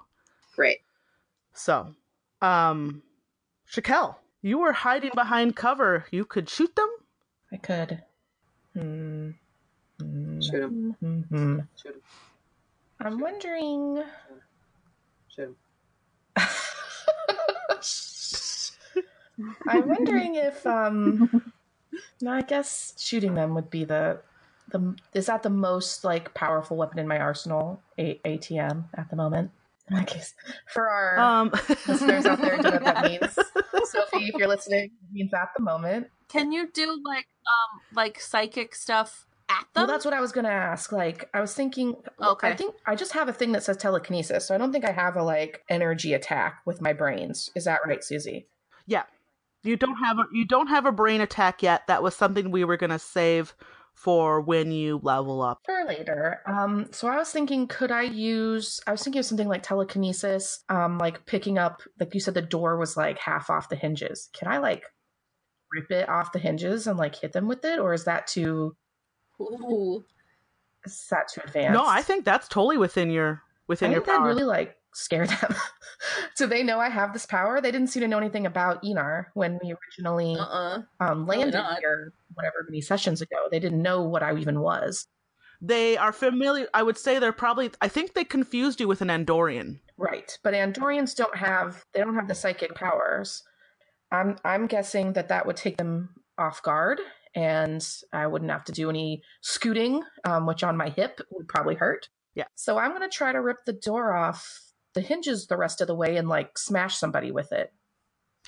[0.57, 0.79] Right.
[1.53, 1.93] So,
[2.41, 3.03] um,
[3.71, 6.07] Shakel, you were hiding behind cover.
[6.09, 6.89] You could shoot them.
[7.53, 8.01] I could.
[8.73, 9.29] Hmm.
[10.01, 10.41] Hmm.
[10.41, 10.95] Shoot him.
[10.99, 11.59] Hmm.
[11.79, 12.01] Shoot him.
[12.99, 14.01] I'm wondering.
[15.27, 15.55] Shoot him.
[19.67, 21.53] I'm wondering if um
[22.21, 24.21] no, I guess shooting them would be the
[24.71, 27.81] the is that the most like powerful weapon in my arsenal?
[27.97, 29.51] A- ATM at the moment.
[29.91, 30.33] I guess
[30.73, 31.51] for our Um,
[31.87, 33.33] listeners out there, do you know what that means?
[33.89, 36.07] Sophie, if you're listening, it means at the moment.
[36.27, 39.81] Can you do like um like psychic stuff at them?
[39.81, 40.91] Well, that's what I was going to ask.
[40.91, 41.95] Like, I was thinking.
[42.17, 42.49] well, Okay.
[42.49, 44.91] I think I just have a thing that says telekinesis, so I don't think I
[44.91, 47.51] have a like energy attack with my brains.
[47.55, 48.47] Is that right, Susie?
[48.87, 49.03] Yeah.
[49.61, 51.85] You don't have a you don't have a brain attack yet.
[51.87, 53.53] That was something we were gonna save
[53.95, 55.61] for when you level up.
[55.65, 56.41] For later.
[56.45, 58.79] Um, so I was thinking, could I use?
[58.85, 62.41] I was thinking of something like telekinesis, um, like picking up, like you said, the
[62.41, 64.29] door was like half off the hinges.
[64.33, 64.83] Can I like
[65.73, 68.75] rip it off the hinges and like hit them with it, or is that too?
[69.41, 70.03] Ooh.
[70.85, 71.73] Is that too advanced?
[71.73, 74.27] No, I think that's totally within your I within your think that'd power.
[74.27, 75.55] really like scare them.
[76.35, 77.61] so they know I have this power?
[77.61, 80.81] They didn't seem to know anything about Enar when we originally Uh-uh.
[80.99, 81.79] um, landed not.
[81.79, 83.47] here, whatever many sessions ago.
[83.51, 85.07] They didn't know what I even was.
[85.61, 86.67] They are familiar.
[86.73, 87.71] I would say they're probably.
[87.81, 89.79] I think they confused you with an Andorian.
[89.97, 93.41] Right, but Andorians don't have they don't have the psychic powers.
[94.11, 96.99] I'm I'm guessing that that would take them off guard,
[97.35, 101.75] and I wouldn't have to do any scooting, um, which on my hip would probably
[101.75, 102.09] hurt.
[102.35, 102.45] Yeah.
[102.55, 104.61] So I'm gonna try to rip the door off
[104.95, 107.71] the hinges the rest of the way and like smash somebody with it.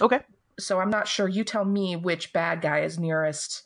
[0.02, 0.22] Okay.
[0.60, 1.28] So I'm not sure.
[1.28, 3.64] You tell me which bad guy is nearest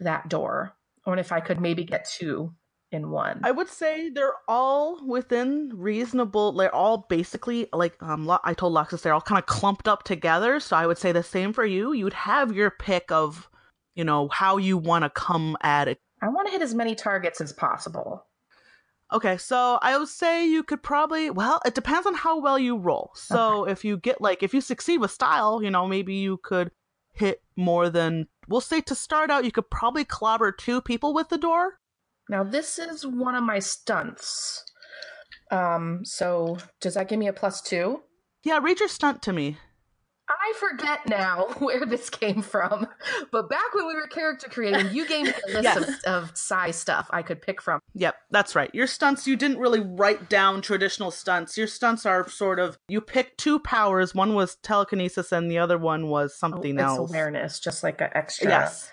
[0.00, 2.52] that door, or if I could maybe get two
[2.92, 3.40] in one.
[3.42, 6.52] I would say they're all within reasonable.
[6.52, 8.26] They're all basically like um.
[8.26, 10.60] Lo- I told Loxus they're all kind of clumped up together.
[10.60, 11.92] So I would say the same for you.
[11.92, 13.48] You'd have your pick of,
[13.94, 15.98] you know, how you want to come at it.
[16.22, 18.26] I want to hit as many targets as possible.
[19.12, 21.30] Okay, so I would say you could probably.
[21.30, 23.12] Well, it depends on how well you roll.
[23.14, 26.70] So if you get like if you succeed with style, you know, maybe you could
[27.12, 28.26] hit more than.
[28.48, 31.78] We'll say to start out, you could probably clobber two people with the door.
[32.28, 34.64] Now this is one of my stunts.
[35.52, 38.02] Um, so does that give me a plus two?
[38.42, 39.58] Yeah, read your stunt to me.
[40.28, 42.86] I forget now where this came from,
[43.30, 45.76] but back when we were character creating, you gave me a list Yes.
[46.04, 47.78] of, of size stuff I could pick from.
[47.94, 48.74] Yep, that's right.
[48.74, 51.56] Your stunts, you didn't really write down traditional stunts.
[51.56, 54.14] Your stunts are sort of you picked two powers.
[54.14, 57.10] One was telekinesis, and the other one was oh, something Oh, else.
[57.10, 58.90] awareness, just like an extra Yes,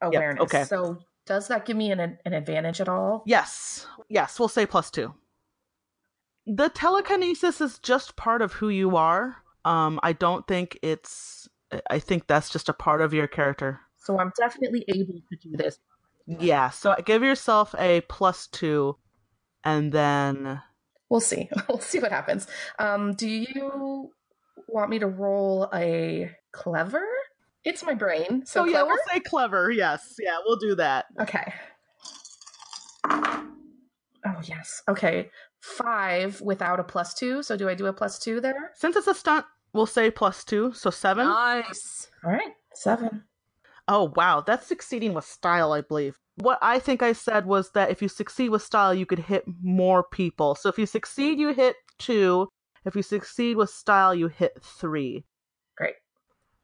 [0.00, 0.42] awareness.
[0.42, 0.64] okay.
[0.64, 3.22] So does that give me an an advantage at all?
[3.26, 4.38] yes, yes.
[4.40, 5.14] We'll say plus two.
[6.44, 9.36] The telekinesis is just part of who you are.
[9.64, 11.48] Um, I don't think it's.
[11.88, 13.80] I think that's just a part of your character.
[13.96, 15.78] So I'm definitely able to do this.
[16.26, 16.70] Yeah.
[16.70, 18.96] So give yourself a plus two,
[19.64, 20.60] and then
[21.12, 21.50] We'll see.
[21.68, 22.46] We'll see what happens.
[22.78, 24.10] Um, do you
[24.66, 27.06] want me to roll a clever?
[27.64, 28.46] It's my brain.
[28.46, 28.86] So oh yeah, clever.
[28.86, 29.70] we'll say clever.
[29.70, 31.04] Yes, yeah, we'll do that.
[31.20, 31.52] Okay.
[34.24, 34.82] Oh yes.
[34.88, 35.30] Okay.
[35.62, 37.42] Five without a plus two.
[37.42, 38.72] So do I do a plus two there?
[38.74, 41.26] Since it's a stunt, we'll say plus two, so seven.
[41.28, 42.10] Nice.
[42.24, 42.52] All right.
[42.74, 43.22] Seven.
[43.86, 46.18] Oh wow, that's succeeding with style, I believe.
[46.36, 49.44] What I think I said was that if you succeed with style, you could hit
[49.62, 50.54] more people.
[50.54, 52.48] So if you succeed, you hit two.
[52.84, 55.24] If you succeed with style, you hit three.
[55.76, 55.94] Great.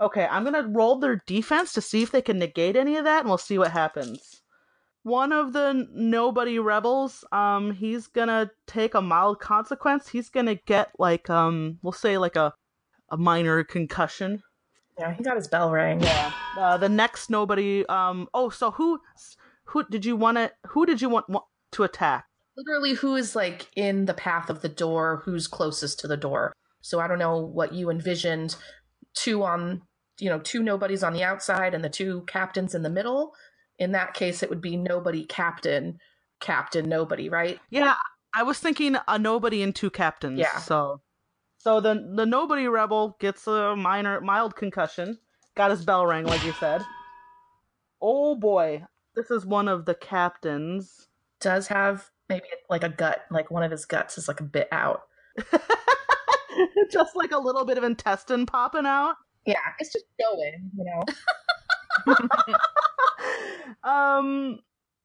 [0.00, 3.20] Okay, I'm gonna roll their defense to see if they can negate any of that,
[3.20, 4.38] and we'll see what happens.
[5.02, 10.08] One of the nobody rebels, um, he's gonna take a mild consequence.
[10.08, 12.52] He's gonna get like um, we'll say like a
[13.11, 14.42] a minor concussion.
[14.98, 16.02] Yeah, he got his bell rang.
[16.02, 16.32] Yeah.
[16.56, 17.87] Uh, the next nobody.
[17.87, 18.28] Um.
[18.34, 19.00] Oh, so who?
[19.64, 20.50] Who did you want to?
[20.68, 22.26] Who did you want, want to attack?
[22.56, 25.22] Literally, who is like in the path of the door?
[25.24, 26.52] Who's closest to the door?
[26.80, 28.56] So I don't know what you envisioned.
[29.14, 29.82] Two on
[30.18, 33.34] you know, two nobodies on the outside and the two captains in the middle.
[33.78, 35.98] In that case, it would be nobody captain,
[36.40, 37.58] captain nobody, right?
[37.70, 37.94] Yeah,
[38.34, 40.38] I was thinking a nobody and two captains.
[40.38, 40.58] Yeah.
[40.58, 41.00] So,
[41.58, 45.18] so the the nobody rebel gets a minor mild concussion.
[45.56, 46.82] Got his bell rang, like you said.
[48.00, 51.08] Oh boy, this is one of the captains.
[51.40, 54.68] Does have maybe like a gut, like one of his guts is like a bit
[54.72, 55.02] out.
[56.90, 59.16] Just like a little bit of intestine popping out.
[59.46, 61.02] Yeah, it's just going, you know.
[63.82, 64.61] um,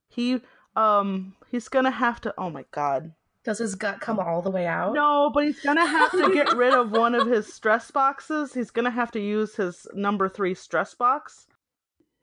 [0.10, 0.42] he
[0.76, 2.34] um he's gonna have to.
[2.38, 3.14] Oh my god.
[3.44, 4.94] Does his gut come all the way out?
[4.94, 8.54] No, but he's gonna have to get rid of one of his stress boxes.
[8.54, 11.48] He's gonna have to use his number three stress box.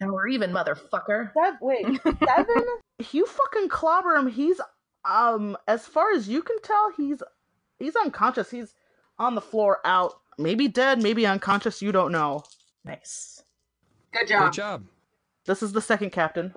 [0.00, 1.30] Now we're even, motherfucker.
[1.34, 2.64] Seven, wait, seven?
[3.12, 4.28] you fucking clobber him.
[4.28, 4.60] He's
[5.04, 7.22] um, as far as you can tell, he's
[7.78, 8.50] he's unconscious.
[8.50, 8.74] He's
[9.18, 11.82] on the floor, out, maybe dead, maybe unconscious.
[11.82, 12.44] You don't know.
[12.84, 13.42] Nice.
[14.12, 14.42] Good job.
[14.44, 14.84] Good job.
[15.46, 16.54] This is the second captain.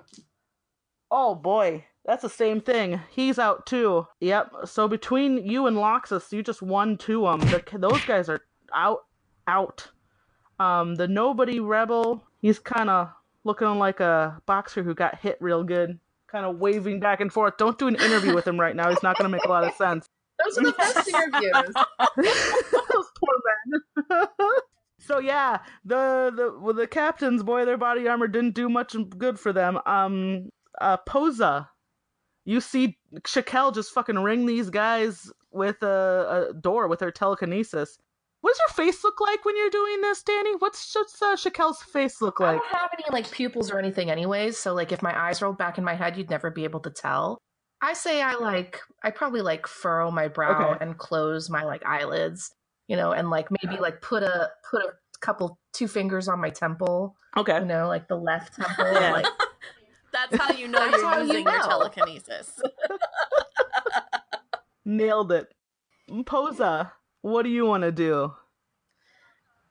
[1.10, 3.00] Oh boy, that's the same thing.
[3.10, 4.06] He's out too.
[4.20, 4.52] Yep.
[4.66, 7.50] So between you and Loxus, you just won two of them.
[7.50, 8.40] The, those guys are
[8.74, 9.00] out,
[9.46, 9.88] out.
[10.58, 12.24] Um, the nobody rebel.
[12.40, 13.10] He's kind of
[13.44, 15.98] looking like a boxer who got hit real good,
[16.30, 17.56] kind of waving back and forth.
[17.58, 18.90] Don't do an interview with him right now.
[18.90, 20.08] He's not going to make a lot of sense.
[20.44, 21.74] Those are the best interviews.
[22.72, 23.36] Those poor
[23.70, 24.20] men.
[25.06, 29.38] So yeah, the the well, the captains, boy, their body armor didn't do much good
[29.38, 29.78] for them.
[29.86, 31.68] Um, uh, Posa,
[32.44, 37.98] you see Shakel just fucking ring these guys with a, a door with her telekinesis.
[38.40, 40.52] What does your face look like when you're doing this, Danny?
[40.58, 42.60] What's what's uh, Shakel's face look like?
[42.60, 44.58] I don't have any like pupils or anything, anyways.
[44.58, 46.90] So like, if my eyes rolled back in my head, you'd never be able to
[46.90, 47.38] tell.
[47.80, 50.84] I say I like I probably like furrow my brow Okay.
[50.84, 52.50] and close my like eyelids,
[52.88, 56.50] you know, and like maybe like put a put a couple two fingers on my
[56.50, 57.58] temple, Okay.
[57.58, 59.12] you know, like the left temple, Yeah.
[59.12, 59.26] like
[60.12, 61.66] That's how you know you're how you using your know.
[61.66, 62.60] telekinesis.
[64.84, 65.52] Nailed it.
[66.26, 66.92] Posa,
[67.22, 68.34] what do you want to do?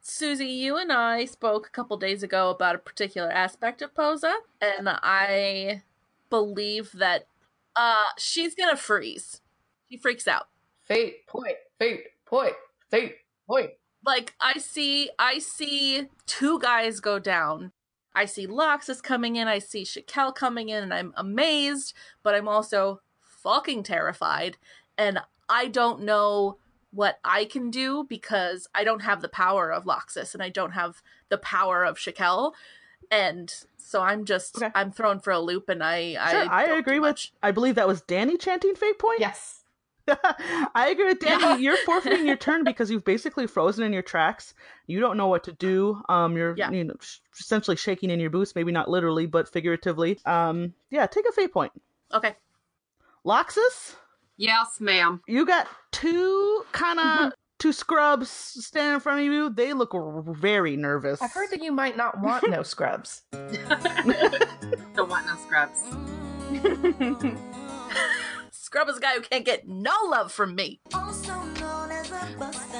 [0.01, 4.33] Susie, you and I spoke a couple days ago about a particular aspect of Posa,
[4.59, 5.83] and I
[6.29, 7.27] believe that
[7.75, 9.41] uh she's gonna freeze.
[9.89, 10.47] She freaks out.
[10.83, 12.53] fate point, fate point,
[12.93, 13.15] fate
[13.47, 13.71] point.
[14.05, 17.71] Like I see I see two guys go down.
[18.15, 22.47] I see Loxus coming in, I see Shakel coming in, and I'm amazed, but I'm
[22.47, 24.57] also fucking terrified.
[24.97, 26.57] And I don't know
[26.91, 30.71] what I can do because I don't have the power of Loxus and I don't
[30.71, 32.53] have the power of Shakel.
[33.09, 34.71] And so I'm just Okay.
[34.75, 37.31] I'm thrown for a loop and I Sure, I, don't agree with.
[37.41, 39.19] I believe that was Danny chanting fake point.
[39.19, 39.62] Yes.
[40.75, 41.41] I agree with Danny.
[41.43, 41.55] Yeah.
[41.57, 44.53] You're forfeiting your turn because you've basically frozen in your tracks.
[44.87, 46.01] You don't know what to do.
[46.09, 46.71] Um, you're Yeah.
[46.71, 50.19] you know sh- essentially shaking in your boots, maybe not literally, but figuratively.
[50.25, 51.71] Um, yeah, take a fate point.
[52.13, 52.35] Okay.
[53.25, 53.95] Loxus,
[54.35, 55.21] Yes, ma'am.
[55.27, 57.25] you got two kind Mm-hmm.
[57.27, 59.49] of two scrubs standing in front of you.
[59.49, 61.21] They look r- very nervous.
[61.21, 63.21] I've heard that you might not want no scrubs.
[63.31, 65.81] Don't want no scrubs.
[68.73, 70.81] Scrub is a guy who can't get no love from me.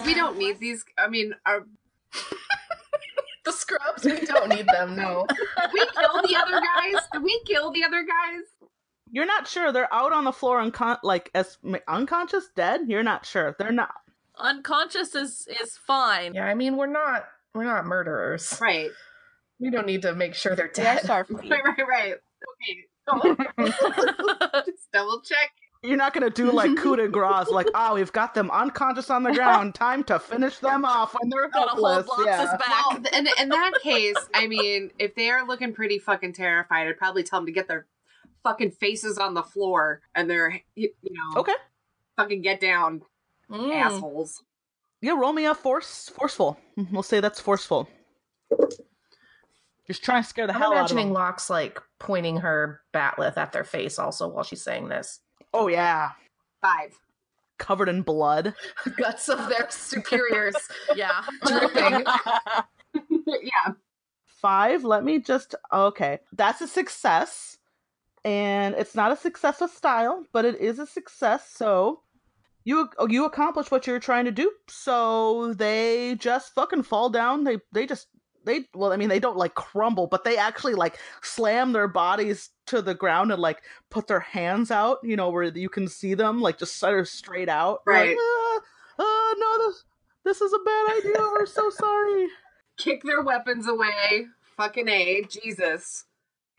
[0.08, 0.84] We don't need these.
[0.98, 1.68] I mean, are,
[3.46, 4.96] The scrubs, we don't need them.
[4.96, 5.28] No.
[5.72, 7.04] we kill the other guys?
[7.14, 8.42] Did we kill the other guys?
[9.12, 9.72] You're not sure.
[9.72, 12.82] They're out on the floor, uncon- like as unconscious, dead.
[12.88, 13.56] You're not sure.
[13.60, 13.94] They're not.
[14.40, 16.34] Unconscious is is fine.
[16.34, 18.58] Yeah, I mean we're not we're not murderers.
[18.60, 18.90] Right.
[19.60, 21.04] We don't need to make sure they're Yeah, dead.
[21.04, 21.52] Starfleet.
[21.52, 22.16] Right, right, right.
[23.16, 23.74] Okay.
[24.66, 25.52] Just double check.
[25.84, 29.24] You're not gonna do like coup de grace, like, oh, we've got them unconscious on
[29.24, 29.76] the ground.
[29.76, 32.26] Time to finish them off when they're Gotta hold helpless.
[32.26, 32.46] Yeah.
[32.58, 32.70] back.
[32.90, 36.98] Well, in, in that case, I mean, if they are looking pretty fucking terrified, I'd
[36.98, 37.86] probably tell them to get their
[38.44, 41.54] fucking faces on the floor and they're, you you know, Okay.
[42.16, 43.02] fucking get down,
[43.52, 43.74] Mm.
[43.76, 44.42] assholes.
[45.02, 46.58] Yeah, roll me a force forceful.
[46.92, 47.90] We'll say that's forceful.
[49.86, 50.98] Just trying to scare the I'm hell out of them.
[50.98, 51.22] I'm imagining them.
[51.22, 55.20] Lox's like pointing her batleth at their face also while she's saying this.
[55.54, 56.12] Oh yeah,
[56.62, 56.98] Five.
[57.58, 58.54] covered in blood.
[58.98, 60.56] Guts of their superiors
[60.96, 61.24] Yeah.
[61.46, 62.06] dripping.
[63.42, 63.74] yeah.
[64.26, 64.84] Five.
[64.84, 65.56] Let me just.
[65.72, 67.58] Okay, that's a success,
[68.26, 71.50] and it's not a success with style, but it is a success.
[71.50, 72.02] So.
[72.66, 74.50] You oh, you accomplish what you're trying to do.
[74.70, 77.44] So they just fucking fall down.
[77.44, 78.08] They they just
[78.46, 82.50] they well I mean they don't like crumble, but they actually like slam their bodies
[82.68, 86.14] to the ground and like put their hands out, you know, where you can see
[86.14, 87.82] them like just sort of straight out.
[87.86, 88.10] Right.
[88.10, 88.62] Like, ah,
[89.00, 89.84] ah, no, this
[90.24, 91.20] this is a bad idea.
[91.20, 92.28] We're so sorry.
[92.78, 94.28] kick their weapons away.
[94.58, 95.24] Fucking A.
[95.24, 96.06] Jesus.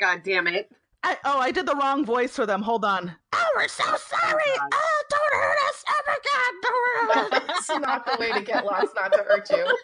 [0.01, 0.70] God damn it.
[1.05, 2.62] I, oh, I did the wrong voice for them.
[2.62, 3.14] Hold on.
[3.34, 4.42] Oh, we're so oh, sorry.
[4.57, 4.68] God.
[4.72, 5.84] Oh, don't hurt us.
[5.86, 7.66] Oh my God, don't hurt us.
[7.68, 9.66] That's not the way to get lost, not to hurt you.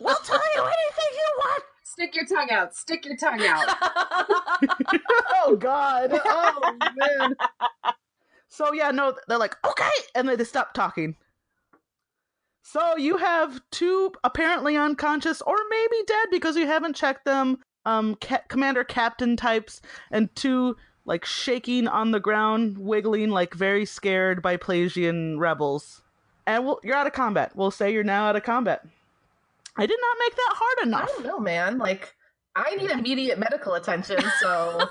[0.00, 1.62] We'll tell you anything you want.
[1.82, 2.74] Stick your tongue out.
[2.76, 3.66] Stick your tongue out.
[5.34, 6.12] oh God.
[6.24, 7.34] Oh man.
[8.48, 11.16] So yeah, no, they're like okay, and then they stop talking.
[12.62, 17.58] So you have two apparently unconscious or maybe dead because you haven't checked them.
[17.88, 19.80] Um, ca- commander captain types
[20.10, 20.76] and two
[21.06, 26.02] like shaking on the ground, wiggling like very scared Biplasian rebels.
[26.46, 27.52] And we'll, you're out of combat.
[27.54, 28.86] We'll say you're now out of combat.
[29.76, 31.10] I did not make that hard enough.
[31.10, 31.78] I don't know, man.
[31.78, 32.14] Like,
[32.54, 34.90] I need immediate medical attention, so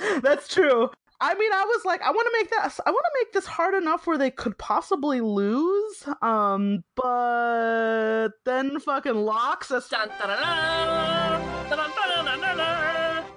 [0.22, 0.90] That's true.
[1.24, 2.80] I mean, I was like, I want to make this.
[2.84, 6.04] I want to make this hard enough where they could possibly lose.
[6.20, 9.88] Um, but then fucking Loxus.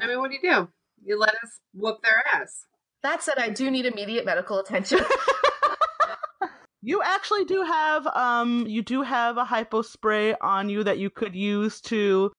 [0.02, 0.68] I mean, what do you do?
[1.04, 2.66] You let us whoop their ass.
[3.04, 5.02] That said, I do need immediate medical attention.
[6.82, 11.36] you actually do have um, you do have a hypospray on you that you could
[11.36, 12.32] use to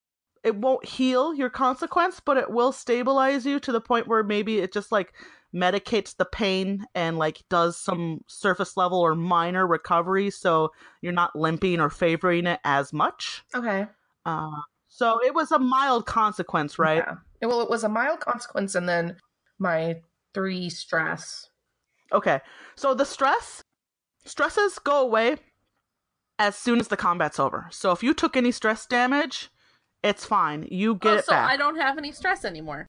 [0.46, 4.58] it won't heal your consequence, but it will stabilize you to the point where maybe
[4.60, 5.12] it just like
[5.54, 11.34] medicates the pain and like does some surface level or minor recovery, so you're not
[11.36, 13.42] limping or favoring it as much.
[13.54, 13.86] okay.
[14.24, 14.50] Uh,
[14.88, 17.04] so it was a mild consequence, right?
[17.06, 17.48] Yeah.
[17.48, 19.16] Well, it was a mild consequence, and then
[19.58, 20.00] my
[20.34, 21.50] three stress.
[22.12, 22.40] Okay.
[22.76, 23.62] So the stress
[24.24, 25.36] stresses go away
[26.38, 27.66] as soon as the combat's over.
[27.70, 29.50] So if you took any stress damage,
[30.02, 30.66] it's fine.
[30.70, 31.50] You get Oh, it so back.
[31.50, 32.86] I don't have any stress anymore.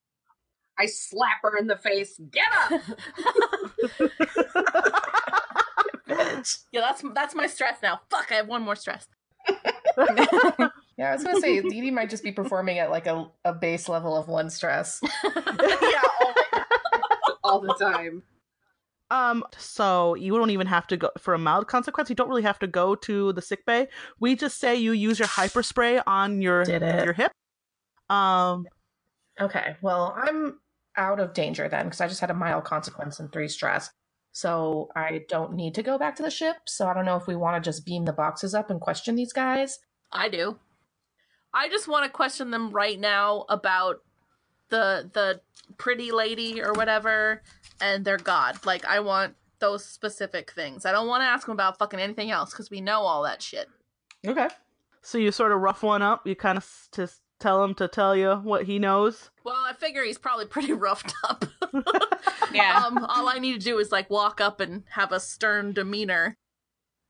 [0.79, 2.19] I slap her in the face.
[2.31, 2.81] Get up!
[6.71, 8.01] yeah, that's that's my stress now.
[8.09, 9.07] Fuck, I have one more stress.
[10.97, 13.53] Yeah, I was gonna say Dee Dee might just be performing at like a, a
[13.53, 14.99] base level of one stress.
[15.23, 16.01] yeah,
[17.43, 18.23] All the time.
[19.11, 22.09] Um so you don't even have to go for a mild consequence.
[22.09, 23.89] You don't really have to go to the sick bay.
[24.19, 27.31] We just say you use your hypospray on your your hip.
[28.09, 28.65] Um
[29.39, 30.59] Okay, well, I'm
[30.97, 33.89] out of danger then because I just had a mild consequence and three stress.
[34.31, 36.57] So I don't need to go back to the ship.
[36.65, 39.15] So I don't know if we want to just beam the boxes up and question
[39.15, 39.79] these guys.
[40.11, 40.59] I do.
[41.53, 44.01] I just want to question them right now about
[44.69, 45.41] the the
[45.77, 47.41] pretty lady or whatever
[47.81, 48.65] and their god.
[48.65, 50.85] Like I want those specific things.
[50.85, 53.41] I don't want to ask them about fucking anything else because we know all that
[53.41, 53.67] shit.
[54.25, 54.49] Okay.
[55.01, 56.27] So you sort of rough one up.
[56.27, 59.29] You kind of just tell him to tell you what he knows.
[59.43, 61.45] Well, I figure he's probably pretty roughed up.
[62.53, 62.83] Yeah.
[62.85, 66.37] um, all I need to do is like walk up and have a stern demeanor.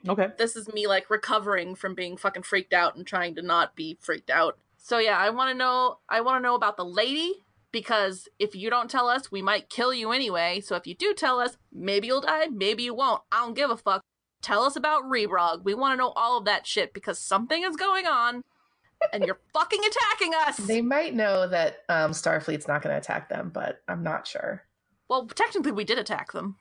[0.07, 0.30] Okay.
[0.38, 3.97] This is me like recovering from being fucking freaked out and trying to not be
[4.01, 4.57] freaked out.
[4.78, 5.99] So yeah, I want to know.
[6.09, 9.69] I want to know about the lady because if you don't tell us, we might
[9.69, 10.59] kill you anyway.
[10.59, 13.21] So if you do tell us, maybe you'll die, maybe you won't.
[13.32, 14.01] I don't give a fuck.
[14.41, 15.63] Tell us about Rebrog.
[15.63, 18.43] We want to know all of that shit because something is going on,
[19.13, 20.57] and you're fucking attacking us.
[20.57, 24.63] They might know that um, Starfleet's not going to attack them, but I'm not sure.
[25.09, 26.55] well, technically, we did attack them.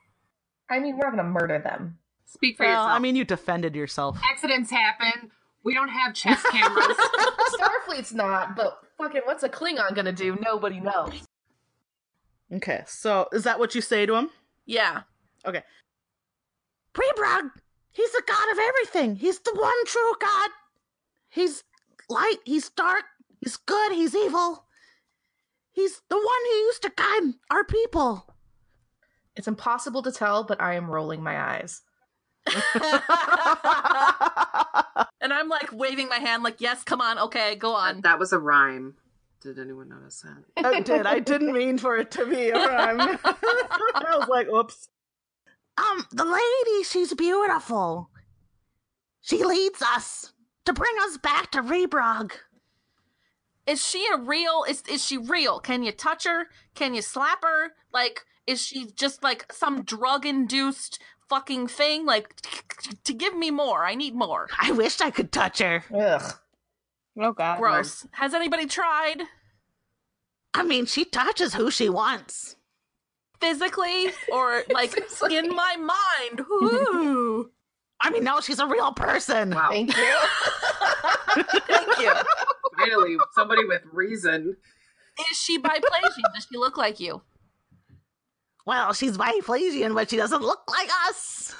[0.69, 1.97] I mean, we're not going to murder them.
[2.25, 2.91] Speak for Well, yourself.
[2.91, 4.17] I mean, you defended yourself.
[4.29, 5.31] accidents happen.
[5.63, 6.95] We don't have chest cameras.
[7.59, 10.37] Starfleet's not, but fucking what's a Klingon going to do?
[10.41, 11.13] Nobody knows.
[12.53, 12.83] Okay.
[12.85, 14.29] So is that what you say to him?
[14.65, 15.01] Yeah.
[15.45, 15.63] Okay.
[16.93, 17.51] Prebrog,
[17.91, 19.15] he's the god of everything.
[19.15, 20.49] He's the one true god.
[21.29, 21.63] He's
[22.09, 23.03] light, he's dark,
[23.39, 24.65] he's good, he's evil.
[25.71, 28.33] He's the one who used to guide our people.
[29.35, 31.83] It's impossible to tell, but I am rolling my eyes.
[35.27, 37.99] And I'm like waving my hand, like, yes, come on, okay, go on.
[38.01, 38.95] that was a rhyme.
[39.41, 40.65] Did anyone notice that?
[40.65, 41.05] I did.
[41.05, 43.19] I didn't mean for it to be a rhyme.
[43.25, 44.87] I was like, oops.
[45.77, 48.09] Um, the lady, she's beautiful.
[49.19, 50.31] She leads us
[50.67, 52.31] to bring us back to Rebrog.
[53.65, 54.65] Is she a real?
[54.67, 55.59] Is is she real?
[55.59, 56.47] Can you touch her?
[56.75, 57.71] Can you slap her?
[57.93, 60.99] Like, is she just like some drug induced
[61.29, 62.05] fucking thing?
[62.05, 62.33] Like,
[63.05, 64.47] to give me more, I need more.
[64.59, 65.85] I wish I could touch her.
[65.93, 66.33] Ugh.
[67.19, 67.59] oh god.
[67.59, 68.05] Gross.
[68.11, 69.23] Has anybody tried
[70.53, 72.55] I mean, she touches who she wants.
[73.39, 74.97] physically or like
[75.31, 76.41] in my mind?
[76.51, 77.51] Ooh.
[78.01, 79.51] I mean, no, she's a real person.
[79.51, 79.69] Wow.
[79.71, 80.17] Thank you.
[81.67, 82.13] Thank you.
[82.77, 84.55] Finally, somebody with reason.
[85.31, 86.33] Is she biplasian?
[86.35, 87.21] Does she look like you?
[88.65, 91.55] Well, she's biplasian, but she doesn't look like us.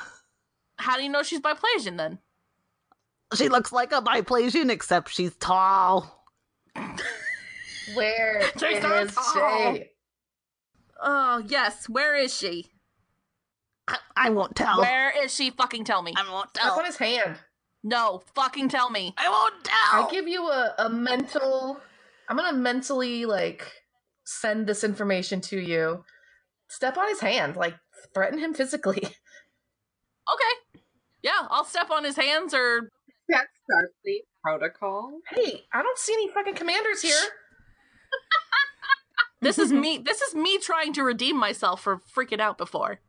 [0.77, 2.19] How do you know she's biplasian then?
[3.35, 6.23] She looks like a Biplasian, except she's tall.
[7.93, 9.75] Where She's is tall.
[9.75, 9.83] she?
[11.01, 11.89] Oh, yes.
[11.89, 12.67] Where is she?
[13.87, 14.79] I, I won't tell.
[14.79, 15.51] Where is she?
[15.51, 16.13] Fucking tell me.
[16.15, 16.63] I won't tell.
[16.63, 16.79] Step tell.
[16.79, 17.37] on his hand.
[17.83, 19.13] No, fucking tell me.
[19.17, 20.07] I won't tell.
[20.07, 21.79] I give you a, a mental.
[22.27, 23.71] I'm gonna mentally like
[24.25, 26.03] send this information to you.
[26.69, 27.75] Step on his hand, like
[28.13, 29.03] threaten him physically.
[30.27, 30.79] Okay.
[31.23, 32.91] Yeah, I'll step on his hands or
[33.29, 35.19] That's Starfleet protocol.
[35.29, 37.15] Hey, I don't see any fucking commanders here.
[39.41, 42.99] this is me this is me trying to redeem myself for freaking out before.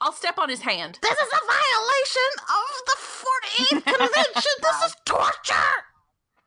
[0.00, 0.98] I'll step on his hand.
[1.02, 4.52] This is a violation of the 48th Convention.
[4.62, 5.84] this is torture.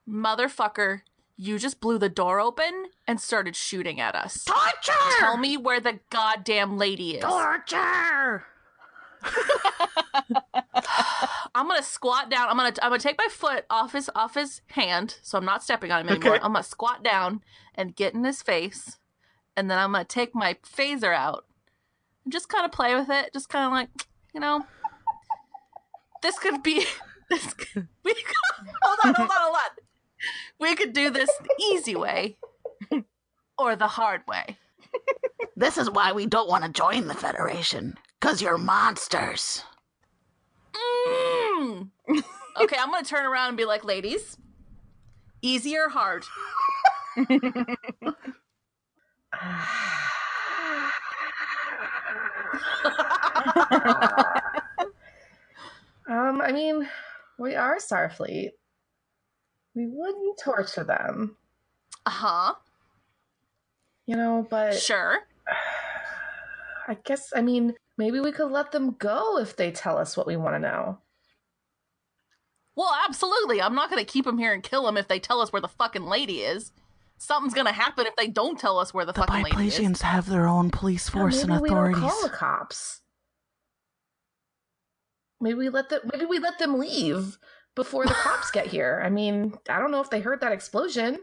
[0.08, 1.02] Motherfucker,
[1.36, 4.44] you just blew the door open and started shooting at us.
[4.44, 4.94] Torture.
[5.20, 7.24] Tell me where the goddamn lady is.
[7.24, 8.46] Torture.
[11.56, 12.48] I'm gonna squat down.
[12.50, 15.62] I'm gonna I'm gonna take my foot off his off his hand, so I'm not
[15.64, 16.36] stepping on him anymore.
[16.36, 16.44] Okay.
[16.44, 17.42] I'm gonna squat down
[17.76, 18.98] and get in his face,
[19.58, 21.46] and then I'm gonna take my phaser out
[22.32, 23.32] just kind of play with it.
[23.34, 23.90] Just kind of like,
[24.34, 24.66] you know,
[26.22, 26.86] this could be.
[27.30, 28.26] This could, we could,
[28.82, 29.84] hold on, hold on, hold on.
[30.60, 32.38] We could do this the easy way,
[33.56, 34.58] or the hard way.
[35.56, 38.00] This is why we don't want to join the Federation.
[38.20, 39.64] Because you're monsters.
[40.74, 41.92] Mm.
[42.60, 44.38] Okay, I'm gonna turn around and be like, ladies,
[45.42, 46.26] easy or hard?
[56.10, 56.90] Um, I mean,
[57.38, 58.50] we are Starfleet.
[59.76, 61.38] We wouldn't torture them,
[62.04, 62.54] Uh huh.
[64.08, 65.20] you know, but Sure.
[66.88, 70.26] I guess, I mean, maybe we could let them go if they tell us what
[70.26, 70.98] we want to know.
[72.76, 73.62] Well, absolutely.
[73.62, 75.68] I'm not gonna keep them here and kill them if they tell us where the
[75.68, 76.72] fucking lady is.
[77.22, 79.78] Something's gonna happen if they don't tell us where the, The fucking lady is.
[79.78, 83.02] Biplasians have their own police force maybe and we don't call the cops.
[85.42, 86.00] Maybe we let them.
[86.14, 87.38] Maybe we let them leave
[87.76, 89.02] before the cops get here.
[89.04, 91.20] I mean, I don't know if they heard that explosion.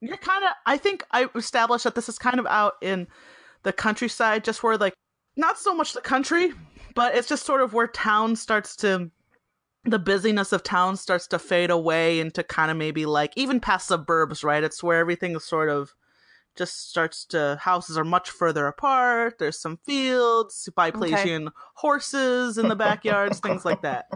[0.00, 0.50] You're kind of.
[0.64, 3.08] I think I established that this is kind of out in
[3.64, 4.94] the countryside, just where like
[5.36, 6.52] not so much the country,
[6.94, 9.10] but it's just sort of where town starts to.
[9.84, 13.88] The busyness of town starts to fade away into kind of maybe like even past
[13.88, 14.64] suburbs, right?
[14.64, 15.94] It's where everything is sort of
[16.56, 19.38] just starts to houses are much further apart.
[19.38, 24.06] There's some fields, Biplasian horses in the backyards, things like that.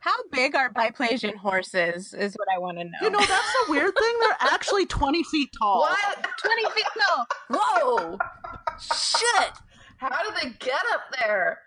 [0.00, 2.14] How big are Biplasian horses?
[2.14, 2.90] Is what I want to know.
[3.02, 4.14] You know, that's a weird thing.
[4.20, 5.80] They're actually 20 feet tall.
[5.80, 6.26] What?
[6.38, 6.84] twenty feet?
[6.96, 7.58] No.
[7.58, 8.18] Whoa!
[8.80, 9.52] Shit!
[9.96, 11.58] How did they get up there?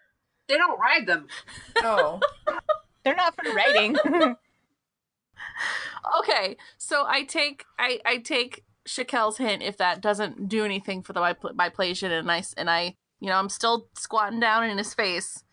[0.47, 1.28] They don't ride them.
[1.84, 2.20] Oh,
[3.04, 3.97] They're not for writing.
[6.20, 11.14] Okay, so I take I I take Shakel's hint if that doesn't do anything for
[11.14, 14.93] the bipl- biplasian, and I and I you know I'm still squatting down in his
[14.93, 15.43] face,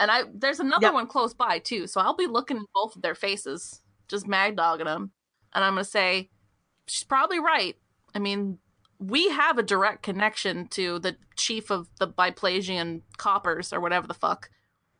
[0.00, 0.94] and I there's another Yep.
[0.94, 4.56] one close by too, so I'll be looking in both of their faces, just mad
[4.56, 5.12] dogging them,
[5.54, 6.30] and I'm gonna say
[6.86, 7.76] she's probably right.
[8.14, 8.58] I mean,
[8.98, 14.14] we have a direct connection to the chief of the biplasian coppers or whatever the
[14.14, 14.50] fuck.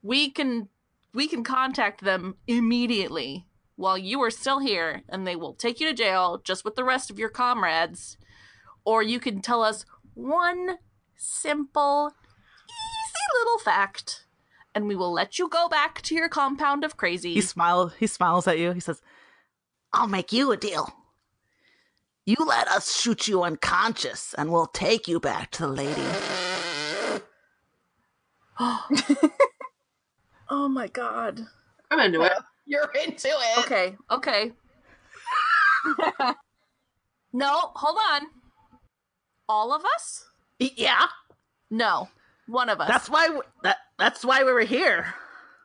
[0.02, 0.68] We can
[1.14, 3.46] we can contact them immediately
[3.76, 6.84] while you are still here and they will take you to jail just with the
[6.84, 8.16] rest of your comrades
[8.84, 9.84] or you can tell us
[10.14, 10.78] one
[11.16, 12.12] simple
[12.64, 14.26] easy little fact
[14.74, 17.92] and we will let you go back to your compound of crazy He smiles.
[17.98, 18.72] He smiles at you.
[18.72, 19.02] He says,
[19.92, 20.88] "I'll make you a deal.
[22.24, 26.06] You let us shoot you unconscious, and we'll take you back to the lady."
[30.54, 31.40] oh my god
[31.90, 32.32] I'm into it.
[32.66, 33.58] you're into it.
[33.60, 34.52] okay okay
[37.32, 38.22] no hold on
[39.48, 40.24] all of us
[40.58, 41.06] Yeah,
[41.70, 42.08] no
[42.46, 43.26] one of us that's why.
[43.26, 45.06] w- That that's why we were here.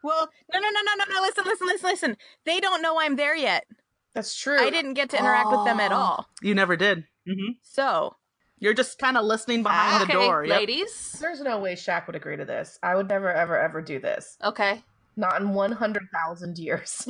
[0.04, 1.22] well, no, no, no, no, no, no.
[1.22, 2.18] Listen, listen, listen, listen.
[2.46, 3.66] They don't know I'm there yet.
[4.14, 4.60] That's true.
[4.60, 5.96] I didn't get to interact with them at Oh.
[5.96, 6.28] all.
[6.42, 7.00] You never did.
[7.28, 7.54] Mm-hmm.
[7.64, 8.16] So
[8.60, 10.44] You're just kind of listening behind okay the door.
[10.46, 10.60] Yep.
[10.60, 12.80] ladies There's no way Shaq would agree to this.
[12.82, 14.38] I would never, ever, ever do this.
[14.44, 14.84] okay
[15.16, 17.08] Not in 100,000 years.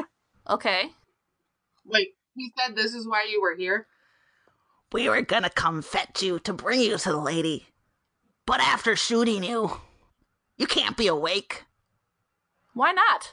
[0.48, 0.90] okay
[1.86, 3.86] Wait, he said this is why you were here?
[4.92, 7.66] We were gonna come fetch you to bring you to the lady,
[8.46, 9.80] but after shooting you,
[10.56, 11.64] you can't be awake.
[12.74, 13.32] why not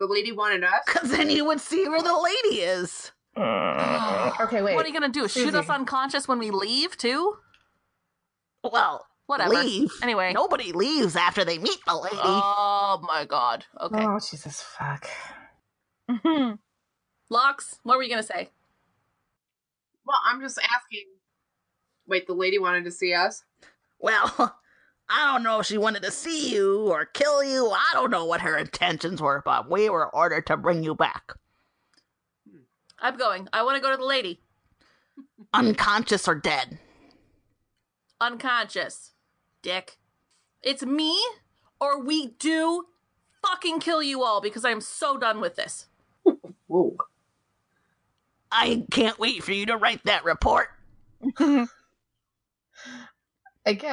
[0.00, 0.80] The lady wanted us?
[0.86, 3.12] Cause then you would see where the lady is.
[3.36, 4.74] Uh, okay, wait.
[4.74, 5.22] What are you gonna do?
[5.22, 5.56] Shoot Susie.
[5.56, 7.36] us unconscious when we leave too?
[8.62, 9.54] Well, Whatever.
[9.62, 9.92] Leave.
[10.02, 10.32] Anyway.
[10.32, 12.16] Nobody leaves after they meet the lady.
[12.20, 13.64] Oh my god.
[13.80, 14.04] Okay.
[14.04, 15.08] Oh Jesus fuck.
[16.10, 16.54] Mm-hmm.
[17.30, 18.50] Lox, what were you gonna say?
[20.04, 21.04] Well, I'm just asking.
[22.08, 23.44] Wait, the lady wanted to see us?
[24.00, 24.34] Well,
[25.08, 27.70] I don't know if she wanted to see you or kill you.
[27.70, 31.34] I don't know what her intentions were, but we were ordered to bring you back.
[33.00, 33.48] I'm going.
[33.52, 34.40] I want to go to the lady.
[35.52, 36.78] Unconscious or dead.
[38.20, 39.12] Unconscious.
[39.62, 39.98] Dick.
[40.62, 41.18] It's me,
[41.80, 42.86] or we do
[43.42, 45.86] fucking kill you all because I'm so done with this.
[46.66, 46.96] Whoa.
[48.52, 50.68] I can't wait for you to write that report.
[51.38, 51.68] Again,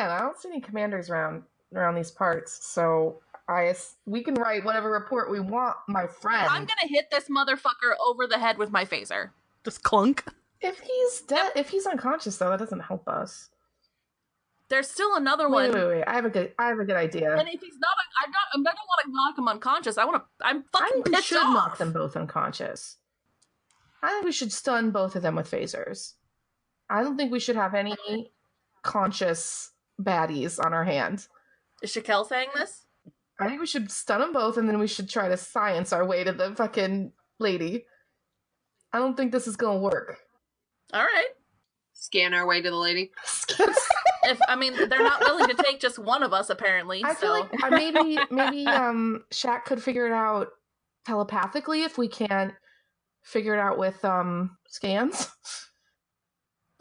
[0.10, 1.44] I don't see any commanders around
[1.76, 6.48] around these parts, so I s- we can write whatever report we want, my friend.
[6.50, 9.32] I'm gonna hit this motherfucker over the head with my phaser.
[9.64, 10.26] Just clunk.
[10.60, 13.50] If he's dead, if he's unconscious though, that doesn't help us.
[14.70, 15.72] There's still another Wait, one.
[15.72, 15.96] wait, wait!
[16.00, 16.04] wait.
[16.08, 17.32] I have a good, I have a good idea.
[17.38, 17.96] And if he's not,
[18.26, 18.32] I'm
[18.64, 18.70] not.
[18.70, 19.98] I don't want to knock him unconscious.
[19.98, 20.46] I want to.
[20.46, 21.54] I'm fucking think we pissed should off.
[21.54, 22.98] knock them both unconscious.
[24.04, 26.16] I think we should stun both of them with phasers.
[26.90, 28.32] I don't think we should have any
[28.82, 29.72] conscious
[30.02, 31.30] baddies on our hands.
[31.82, 32.86] Is Shakel saying this?
[33.40, 36.06] I think we should stun them both, and then we should try to science our
[36.06, 37.86] way to the fucking lady.
[38.92, 40.18] I don't think this is gonna work.
[40.94, 41.28] All right.
[41.94, 43.12] Scan our way to the lady.
[44.28, 47.02] If I mean, they're not willing to take just one of us, apparently.
[47.04, 50.50] I so feel like uh, maybe maybe um Shaq could figure it out
[51.06, 52.54] telepathically if we can't
[53.24, 55.30] figure it out with um scans.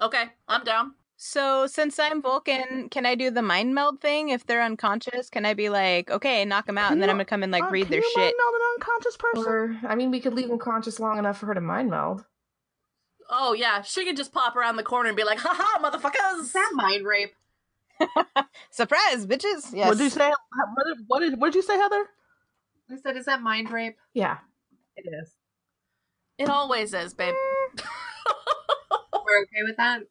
[0.02, 0.94] okay, I'm down.
[1.16, 5.30] So since I'm Vulcan, can I do the mind meld thing if they're unconscious?
[5.30, 7.64] Can I be like, okay, knock them out, and then I'm gonna come and like
[7.64, 8.18] Uh, read can their you shit?
[8.18, 9.44] mind meld an unconscious person?
[9.46, 12.24] Or I mean, we could leave them conscious long enough for her to mind meld.
[13.30, 16.52] Oh yeah, she could just pop around the corner and be like, "Haha, motherfuckers!" Is
[16.52, 17.34] that mind rape?
[18.70, 19.72] Surprise, bitches!
[19.72, 19.88] Yes.
[19.88, 20.28] What did you say?
[20.28, 22.04] What did, what did what did you say, Heather?
[22.90, 23.96] I said, is that mind rape?
[24.14, 24.38] Yeah,
[24.96, 25.32] it is.
[26.38, 27.34] It always is, babe.
[27.74, 30.02] We're okay with that?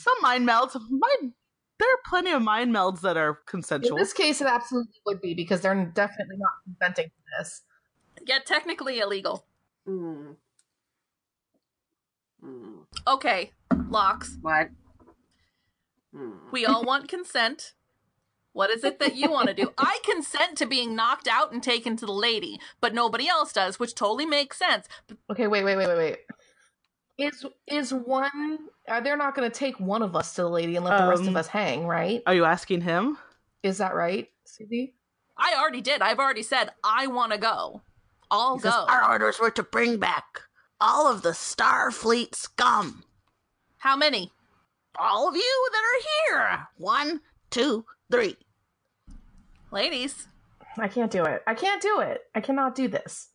[0.00, 0.74] Some mind melds.
[0.88, 1.34] Mind,
[1.78, 3.98] there are plenty of mind melds that are consensual.
[3.98, 7.62] In this case, it absolutely would be because they're definitely not consenting to this.
[8.26, 9.44] Yet technically illegal.
[9.86, 10.32] Hmm.
[12.42, 12.78] Hmm.
[13.06, 13.50] Okay,
[13.90, 14.38] Lox.
[14.40, 14.70] What?
[16.14, 16.30] Hmm.
[16.50, 17.74] We all want consent.
[18.52, 19.72] What is it that you want to do?
[19.78, 23.78] I consent to being knocked out and taken to the lady, but nobody else does,
[23.78, 24.88] which totally makes sense.
[25.30, 26.18] Okay, wait, wait, wait, wait, wait.
[27.20, 28.58] Is is one?
[28.88, 31.06] Are they not going to take one of us to the lady and let the
[31.08, 31.86] rest of Um, us hang?
[31.86, 32.22] Right?
[32.26, 33.18] Are you asking him?
[33.62, 34.94] Is that right, Susie?
[35.36, 36.00] I already did.
[36.02, 37.82] I've already said I want to go.
[38.30, 38.86] I'll Because go.
[38.86, 40.40] our orders were to bring back
[40.80, 43.04] all of the Starfleet scum.
[43.78, 44.32] How many?
[44.98, 46.02] All of you that are
[46.48, 46.68] here.
[46.78, 48.36] One, two, three.
[49.70, 50.26] Ladies.
[50.78, 51.42] I can't do it.
[51.46, 52.22] I can't do it.
[52.34, 53.28] I cannot do this.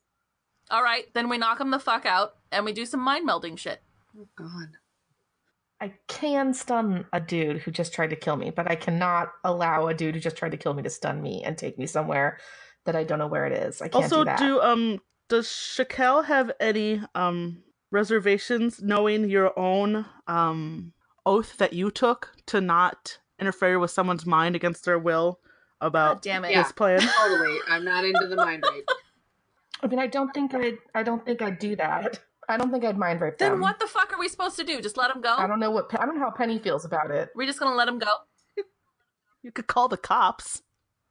[0.72, 3.58] All right, then we knock them the fuck out and we do some mind melding
[3.58, 3.82] shit.
[4.18, 4.70] Oh, God.
[5.82, 9.88] I can stun a dude who just tried to kill me, but I cannot allow
[9.88, 12.40] a dude who just tried to kill me to stun me and take me somewhere
[12.86, 13.82] that I don't know where it is.
[13.82, 14.40] I can't Also, do that.
[14.40, 20.94] do um does Shakel have any um reservations knowing your own um
[21.26, 25.40] oath that you took to not interfere with someone's mind against their will
[25.82, 26.54] God about damn it.
[26.54, 27.00] this plan?
[27.02, 27.58] Totally.
[27.68, 28.88] I'm not into the mind rape.
[29.84, 30.74] I mean, I don't think I.
[30.96, 32.20] I don't think I'd do that.
[32.48, 33.62] I don't think I'd mind rape Then them.
[33.62, 34.82] what the fuck are we supposed to do?
[34.82, 35.34] Just let him go?
[35.36, 35.88] I don't know what.
[36.00, 37.30] I don't know how Penny feels about it.
[37.36, 38.08] We're just gonna let him go?
[39.42, 40.64] You could call the cops.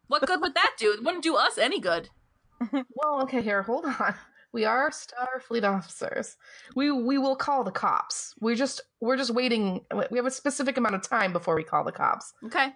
[0.09, 0.93] What good would that do?
[0.93, 2.09] It wouldn't do us any good.
[2.89, 4.15] Well, okay, here, hold on.
[4.53, 6.37] We are Starfleet officers.
[6.77, 8.35] We we will call the cops.
[8.41, 9.85] We just we're just waiting.
[10.11, 12.33] We have a specific amount of time before we call the cops.
[12.47, 12.69] Okay.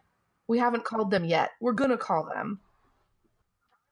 [0.48, 1.50] We haven't called them yet.
[1.60, 2.60] We're gonna call them.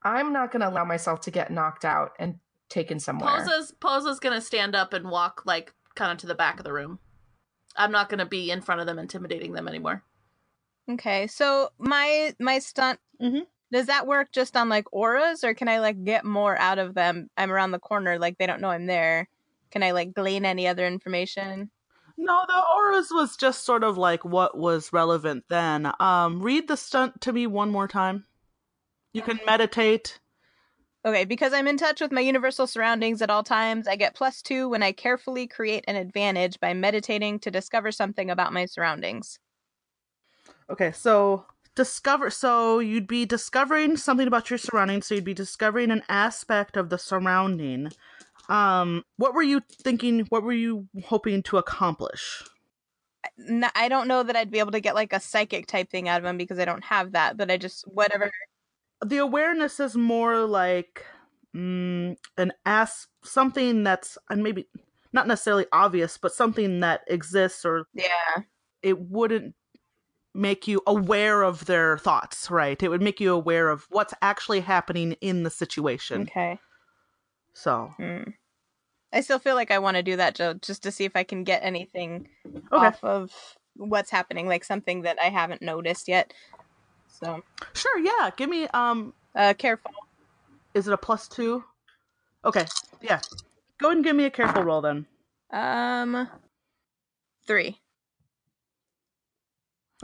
[0.03, 2.39] I'm not gonna allow myself to get knocked out and
[2.69, 3.29] taken somewhere.
[3.39, 6.73] Posa's Posa's gonna stand up and walk like kind of to the back of the
[6.73, 6.99] room.
[7.75, 10.03] I'm not gonna be in front of them intimidating them anymore.
[10.89, 13.45] Okay, so my my stunt Mhm.
[13.71, 16.93] does that work just on like auras, or can I like get more out of
[16.93, 17.29] them?
[17.37, 19.27] I'm around the corner, like they don't know I'm there.
[19.71, 21.71] Can I like glean any other information?
[22.17, 25.91] No, the auras was just sort of like what was relevant then.
[25.99, 28.25] Um, read the stunt to me one more time.
[29.13, 30.19] You can meditate.
[31.07, 34.41] Okay, because I'm in touch with my universal surroundings at all times, I get plus
[34.41, 39.39] two when I carefully create an advantage by meditating to discover something about my surroundings.
[40.69, 41.45] Okay, so
[41.75, 42.29] discover.
[42.29, 45.07] So you'd be discovering something about your surroundings.
[45.07, 47.93] So you'd be discovering an aspect of the surrounding.
[48.49, 50.25] Um, what were you thinking?
[50.27, 52.43] What were you hoping to accomplish?
[53.75, 56.19] i don't know that I'd be able to get like a psychic type thing out
[56.19, 57.37] of him because I don't have that.
[57.37, 58.29] But I just whatever.
[59.05, 61.05] The awareness is more like
[61.55, 64.67] mm, an ass something that's and maybe
[65.13, 68.43] not necessarily obvious, but something that exists or Yeah.
[68.81, 69.55] it wouldn't
[70.33, 72.81] make you aware of their thoughts, right?
[72.81, 76.23] It would make you aware of what's actually happening in the situation.
[76.23, 76.59] Okay.
[77.53, 78.31] So, Hmm.
[79.11, 81.23] I still feel like I want to do that, Joe, just to see if I
[81.23, 82.61] can get anything okay.
[82.71, 83.31] off of
[83.75, 86.33] what's happening, like something that I haven't noticed yet.
[87.19, 87.41] So,
[87.73, 88.29] Sure, yeah.
[88.35, 89.91] Give me um uh, careful.
[90.73, 91.63] is it a plus 2?
[92.45, 92.65] Okay.
[93.01, 93.19] Yeah.
[93.79, 95.05] Go ahead and give me a careful roll then.
[95.51, 96.27] Um,
[97.47, 97.79] three.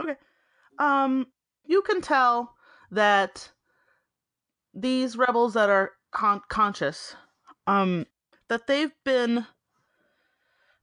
[0.00, 0.16] Okay.
[0.80, 1.26] um
[1.66, 2.54] you can tell
[2.90, 3.50] that
[4.74, 7.14] these rebels that are con- conscious
[7.68, 8.06] um
[8.48, 9.46] that they've been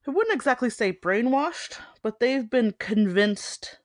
[0.07, 3.79] i wouldn't exactly say brainwashed but they've been convinced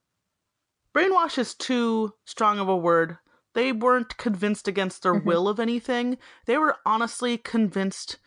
[0.97, 3.19] brainwash is too strong of a word
[3.55, 5.25] they weren't convinced against their Mhm.
[5.25, 6.17] will of anything
[6.47, 8.19] they were honestly convinced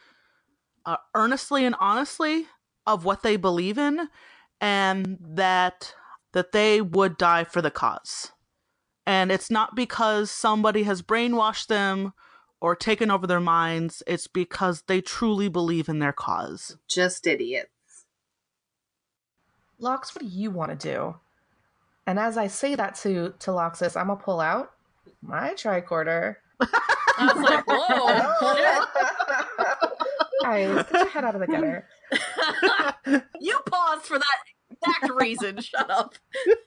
[0.86, 2.47] uh, earnestly and honestly
[2.86, 4.09] of what they believe in
[4.59, 5.93] and that
[6.32, 8.32] that they would die for the cause.
[9.05, 12.13] And it's not because somebody has brainwashed them
[12.61, 16.78] or taken over their minds, it's because they truly believe in their cause.
[16.88, 18.05] Just idiots.
[19.80, 21.15] Lox, what do you want to do?
[22.10, 24.72] And as I say that to to Loxus, I'm gonna pull out
[25.22, 26.38] my tricorder.
[26.60, 28.86] I was like, whoa.
[30.41, 31.86] Guys, get your head out of the gutter.
[33.39, 34.38] you paused for that
[34.72, 35.62] exact reason.
[35.62, 36.16] Shut up.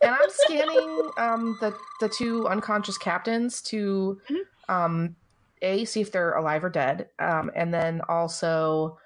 [0.00, 4.20] And I'm scanning um, the the two unconscious captains to
[4.68, 5.16] um,
[5.60, 8.96] a see if they're alive or dead, um, and then also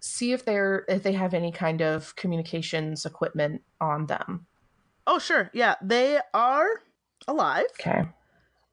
[0.00, 4.48] see if they're if they have any kind of communications equipment on them.
[5.06, 5.50] Oh, sure.
[5.52, 6.68] Yeah, they are
[7.28, 7.66] alive.
[7.80, 8.04] Okay.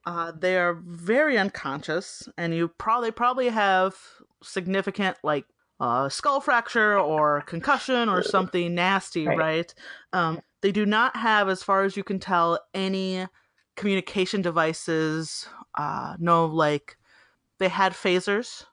[0.05, 3.95] Uh, they are very unconscious, and you probably probably have
[4.41, 5.45] significant like
[5.79, 9.37] uh, skull fracture or concussion or something nasty, Right.
[9.37, 9.73] right?
[10.11, 13.27] Um, they do not have, as far as you can tell, any
[13.77, 15.47] communication devices.
[15.75, 16.97] Uh, no, like
[17.59, 18.65] they had phasers,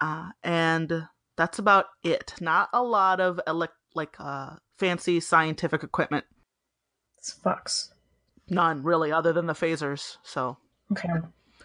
[0.00, 1.06] uh, and
[1.36, 2.34] that's about it.
[2.40, 3.40] Not a lot of
[3.94, 6.24] like uh, fancy scientific equipment.
[7.20, 7.90] This fucks.
[8.48, 10.16] None really, other than the phasers.
[10.22, 10.56] So.
[10.92, 11.08] Okay.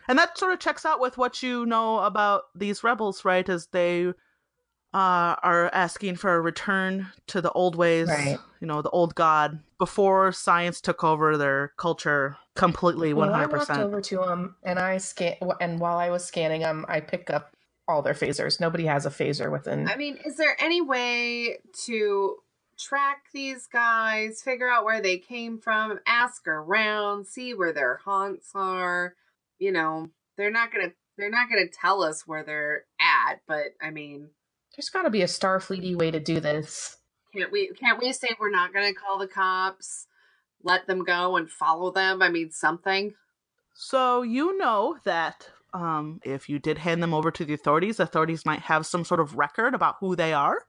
[0.07, 3.47] And that sort of checks out with what you know about these rebels, right?
[3.47, 4.13] As they uh,
[4.93, 8.37] are asking for a return to the old ways, Right.
[8.59, 13.39] you know, the old god, before science took over their culture completely, one Well, I
[13.43, 13.85] hundred walked percent.
[13.87, 15.35] over to them and I scan.
[15.61, 17.55] And while I was scanning them, I pick up
[17.87, 18.59] all their phasers.
[18.59, 19.87] Nobody has a phaser within.
[19.89, 22.35] I mean, is there any way to
[22.77, 28.51] track these guys, figure out where they came from, ask around, see where their haunts
[28.55, 29.15] are?
[29.59, 33.91] You know, they're not gonna they're not gonna tell us where they're at, but I
[33.91, 34.29] mean,
[34.75, 36.97] There's got to be a Starfleety way to do this.
[37.35, 40.07] can't we can't we say we're not gonna call the cops,
[40.63, 42.21] let them go and follow them?
[42.21, 43.13] I mean, something.
[43.75, 48.45] So you know that um, if you did hand them over to the authorities, authorities
[48.45, 50.59] might have some sort of record about who they are.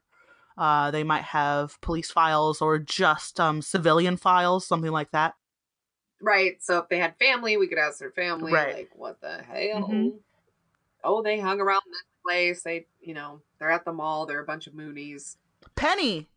[0.56, 5.34] Uh, they might have police files or just um, civilian files, something like that.
[6.20, 6.62] Right.
[6.62, 8.74] So if they had family, we could ask their family, Right.
[8.74, 9.88] like, what the hell?
[9.88, 10.18] Mhm.
[11.02, 12.62] Oh, they hung around this place.
[12.62, 14.26] They, you know, they're at the mall.
[14.26, 15.36] They're a bunch of Moonies.
[15.74, 16.28] Penny,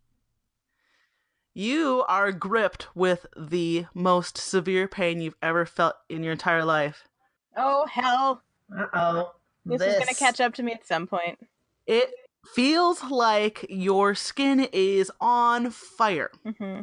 [1.54, 7.08] you are gripped with the most severe pain you've ever felt in your entire life.
[7.56, 8.44] Oh hell!
[8.78, 9.32] Uh oh.
[9.66, 11.40] This, is gonna catch up to me at some point.
[11.86, 12.10] It
[12.54, 16.32] feels like your skin is on fire.
[16.44, 16.82] hmm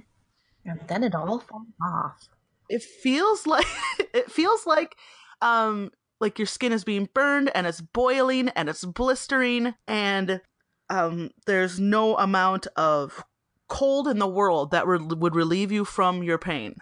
[0.64, 2.28] And then it all falls off.
[2.68, 3.66] It feels like
[4.14, 4.96] it feels like
[5.42, 5.90] um
[6.20, 10.40] like your skin is being burned and it's boiling and it's blistering and
[10.90, 13.24] um there's no amount of
[13.68, 16.76] cold in the world that re- would relieve you from your pain.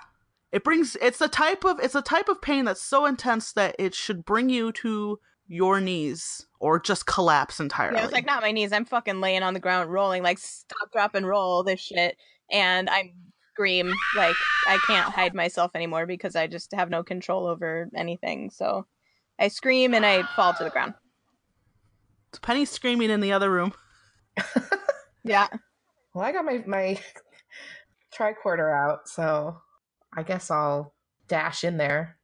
[0.52, 3.74] It brings it's a type of it's a type of pain that's so intense that
[3.78, 5.18] it should bring you to
[5.48, 7.98] your knees or just collapse entirely.
[7.98, 8.72] Yeah, it's like not my knees.
[8.72, 12.16] I'm fucking laying on the ground, rolling like stop, drop, and roll this shit,
[12.50, 13.12] and I
[13.52, 14.36] scream like
[14.68, 18.50] I can't hide myself anymore because I just have no control over anything.
[18.50, 18.86] So
[19.38, 20.94] I scream and I fall to the ground.
[22.40, 23.74] Penny screaming in the other room.
[25.24, 25.48] Yeah.
[26.14, 26.98] Well, I got my my
[28.16, 29.56] tricorder out, so
[30.16, 30.94] I guess I'll
[31.28, 32.18] dash in there.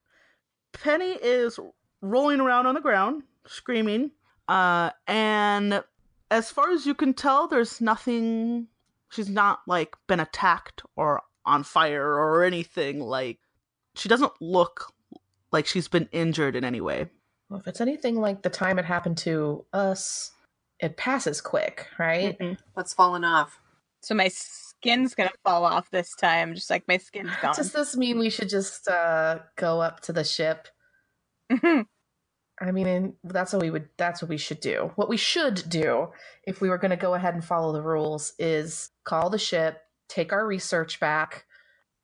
[0.73, 1.59] Penny is
[2.01, 4.11] rolling around on the ground, screaming.
[4.49, 5.83] Uh, and
[6.31, 8.69] as far as you can tell, there's nothing.
[9.11, 13.39] She's not like been attacked or on fire or anything like
[13.95, 14.93] she doesn't look
[15.51, 17.09] like she's been injured in any way.
[17.49, 20.33] Well, if it's anything like the time it happened to us,
[20.79, 22.39] it passes quick, right?
[22.39, 22.59] Mhm.
[22.75, 23.59] What's fallen off?
[24.03, 27.55] So my skin's gonna fall off this time, just like my skin's gone.
[27.57, 30.69] Does this mean we should just uh, go up to the ship?
[32.61, 33.89] I mean, and that's what we would.
[33.97, 34.91] That's what we should do.
[34.97, 36.09] What we should do,
[36.45, 39.83] if we were going to go ahead and follow the rules, is call the ship,
[40.09, 41.45] take our research back,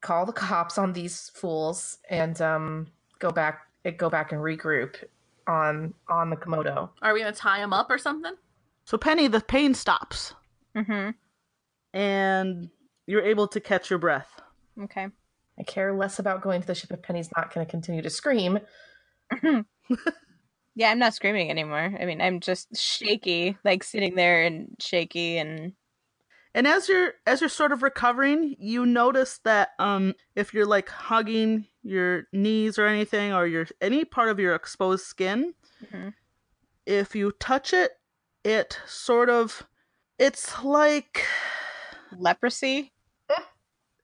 [0.00, 2.86] call the cops on these fools, and um,
[3.18, 3.60] go back.
[3.98, 4.94] Go back and regroup
[5.46, 6.88] on on the Komodo.
[7.02, 8.32] Are we gonna tie him up or something?
[8.86, 10.34] So Penny, the pain stops
[10.76, 11.10] mm-hmm.
[11.96, 12.70] and
[13.06, 14.40] you're able to catch your breath.
[14.82, 15.08] Okay.
[15.58, 18.10] I care less about going to the ship if Penny's not going to continue to
[18.10, 18.58] scream.
[20.74, 21.96] Yeah, I'm not screaming anymore.
[22.00, 25.74] I mean, I'm just shaky, like sitting there and shaky and
[26.54, 30.88] And as you're as you're sort of recovering, you notice that um if you're like
[30.88, 36.14] hugging your knees or anything or your any part of your exposed skin, Mhm.
[36.86, 37.92] if you touch it,
[38.44, 39.66] it sort of
[40.18, 41.24] it's like
[42.12, 42.92] leprosy.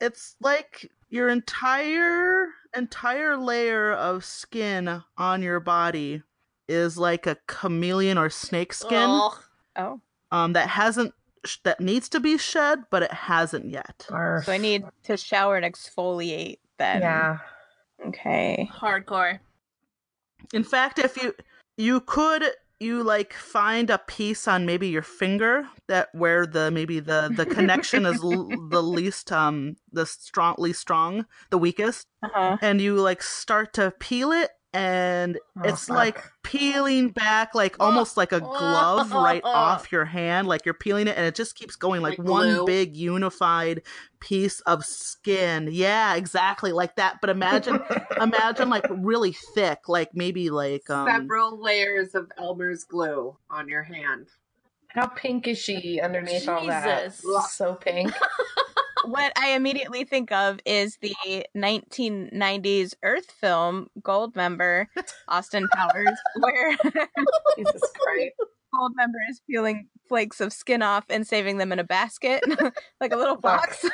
[0.01, 2.47] it's like your entire
[2.77, 6.23] entire layer of skin on your body
[6.71, 9.35] is like a chameleon or snake skin Ugh.
[9.77, 10.01] Oh,
[10.31, 11.13] um that hasn't
[11.45, 14.45] sh- that needs to be shed but it hasn't yet Barf.
[14.45, 17.03] so I need to shower and exfoliate then.
[17.03, 17.39] Yeah.
[18.07, 18.69] Okay.
[18.73, 19.39] Hardcore.
[20.53, 21.35] in fact if you
[21.77, 22.45] you could
[22.79, 27.45] you like find a piece on maybe your finger that where the maybe the the
[27.57, 32.57] connection is l- the least um the strong least strong the weakest Uh huh.
[32.63, 35.97] and you like start to peel it and Oh, it's fuck.
[35.97, 41.07] like peeling back like almost like a glove right off your hand like you're peeling
[41.09, 42.67] it and it just keeps going like, Like one glue?
[42.67, 43.83] big unified
[44.21, 47.81] piece of skin yeah exactly like that but imagine
[48.21, 53.83] imagine like really thick like maybe like um Several layers of Elmer's glue on your
[53.83, 54.29] hand.
[54.89, 57.13] How pink is she underneath all that?
[57.15, 58.13] So pink.
[59.11, 64.87] What I immediately think of is the 1990s Earth film Goldmember,
[65.29, 66.77] Austin Powers, where
[67.59, 68.35] Jesus Christ.
[68.73, 72.41] Goldmember is peeling flakes of skin off and saving them in a basket,
[73.01, 73.85] like a little box.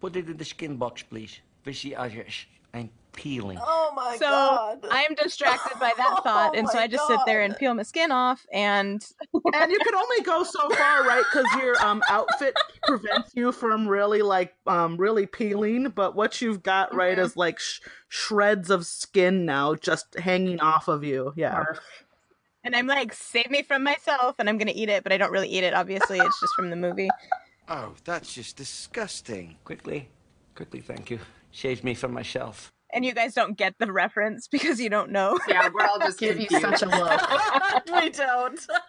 [0.00, 1.38] Put it in the skin box, please.
[1.62, 2.48] Fishy Irish.
[2.74, 3.58] I'm peeling.
[3.60, 4.80] Oh my god.
[4.82, 7.82] so I'm distracted by that thought, and so I just sit there and peel my
[7.82, 9.04] skin off, and
[9.54, 13.88] and you can only go so far right because your um outfit prevents you from
[13.88, 18.84] really like um really peeling but what you've got right is like sh- shreds of
[18.86, 21.78] skin now just hanging off of you yeah Barf.
[22.64, 25.30] and I'm like, save me from myself, and I'm gonna eat it, but I don't
[25.32, 25.74] really eat it.
[25.74, 27.08] Obviously, it's just from the movie.
[27.68, 29.56] Oh, that's just disgusting.
[29.64, 30.08] Quickly,
[30.54, 31.18] quickly, thank you.
[31.52, 32.73] Saves me from myself.
[32.94, 35.38] And you guys don't get the reference because you don't know.
[35.48, 37.20] Yeah, we're all just Give you such a look.
[37.92, 38.60] we don't.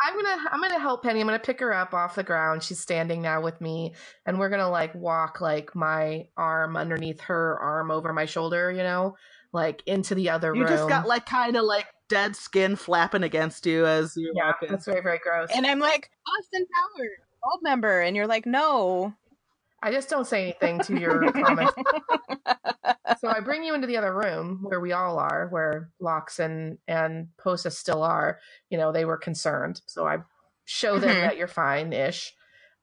[0.00, 1.20] I'm gonna I'm gonna help Penny.
[1.20, 2.62] I'm gonna pick her up off the ground.
[2.62, 3.94] She's standing now with me,
[4.26, 8.84] and we're gonna like walk like my arm underneath her arm over my shoulder, you
[8.84, 9.16] know,
[9.52, 10.70] like into the other you room.
[10.70, 14.46] You just got like kind of like dead skin flapping against you as you yeah,
[14.46, 14.68] walk in.
[14.70, 15.48] that's very very gross.
[15.54, 16.64] And I'm like, Austin
[16.96, 17.10] Powers,
[17.44, 19.14] old member, and you're like, no.
[19.82, 21.72] I just don't say anything to your comments.
[23.20, 26.78] so I bring you into the other room where we all are, where Lox and
[26.86, 28.38] and Posa still are.
[28.70, 30.18] You know, they were concerned, so I
[30.64, 31.20] show them Mhm.
[31.22, 32.34] that you're fine ish.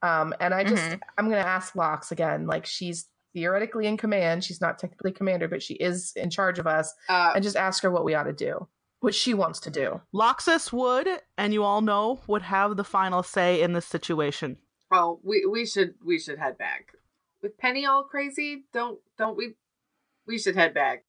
[0.02, 1.00] Um, and I just Mhm.
[1.18, 2.48] I'm gonna ask Lox again.
[2.48, 4.44] Like she's theoretically in command.
[4.44, 6.94] She's not technically commander, but she is in charge of us.
[7.10, 8.68] Uh, And just ask her what we ought to do,
[9.02, 10.02] what she wants to do.
[10.14, 14.58] Loxus would and you all know would have the final say in this situation
[14.96, 16.94] oh, we we should we should head back.
[17.42, 19.56] With Penny all crazy, don't don't we?
[20.28, 21.04] We should head back.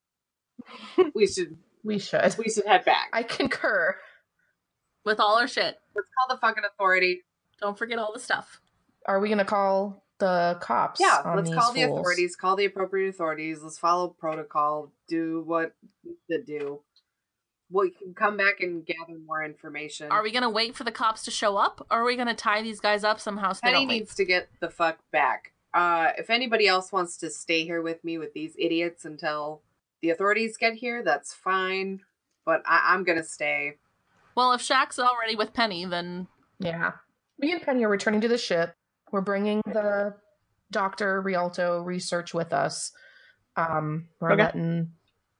[1.14, 2.34] we should We should.
[2.38, 3.08] we should head back.
[3.12, 3.96] I concur.
[5.04, 5.78] With all our shit.
[5.94, 7.22] Let's call the fucking authority.
[7.60, 8.60] Don't forget all the stuff.
[9.06, 11.00] Are we gonna call the cops?
[11.00, 12.00] Yeah, on let's these call the fools?
[12.00, 12.36] authorities.
[12.36, 13.62] Call the appropriate authorities.
[13.62, 14.92] Let's follow protocol.
[15.08, 15.74] Do what
[16.04, 16.80] we should do.
[17.70, 20.10] We can come back and gather more information.
[20.12, 22.62] Are we gonna wait for the cops to show up, or are we gonna tie
[22.62, 25.52] these guys up somehow so they Penny don't needs to get the fuck back.
[25.74, 29.62] Uh, if anybody else wants to stay here with me with these idiots until
[30.00, 32.00] the authorities get here, that's fine.
[32.44, 33.78] But I- I'm gonna stay.
[34.36, 36.92] Well, if Shaq's already with Penny, then Yeah.
[37.38, 38.74] Me and Penny are returning to the ship.
[39.10, 40.14] We're bringing the
[40.70, 41.20] Dr.
[41.20, 42.92] Rialto research with us.
[43.56, 44.42] Um, we're Okay.
[44.44, 44.92] letting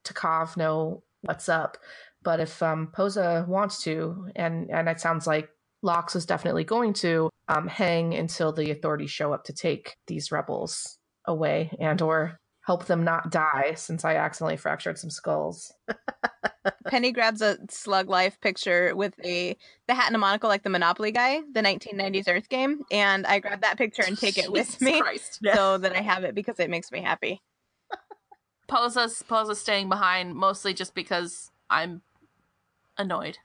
[0.05, 1.79] Takov know what's up.
[2.27, 5.49] But if um, Posa wants to, and, and it sounds like
[5.83, 10.33] Lox is definitely going to um, hang until the authorities show up to take these
[10.33, 15.73] rebels away and or help them not die since I accidentally fractured some skulls.
[16.89, 19.57] Penny grabs a slug life picture with a
[19.87, 23.39] the hat and a monocle like the Monopoly guy, the 1990s Earth game, and I
[23.39, 25.39] grab that picture and take it with Jesus me Christ.
[25.55, 27.41] so that I have it because it makes me happy.
[28.67, 32.03] Posa's Posa's staying behind mostly just because I'm
[32.99, 33.39] annoyed.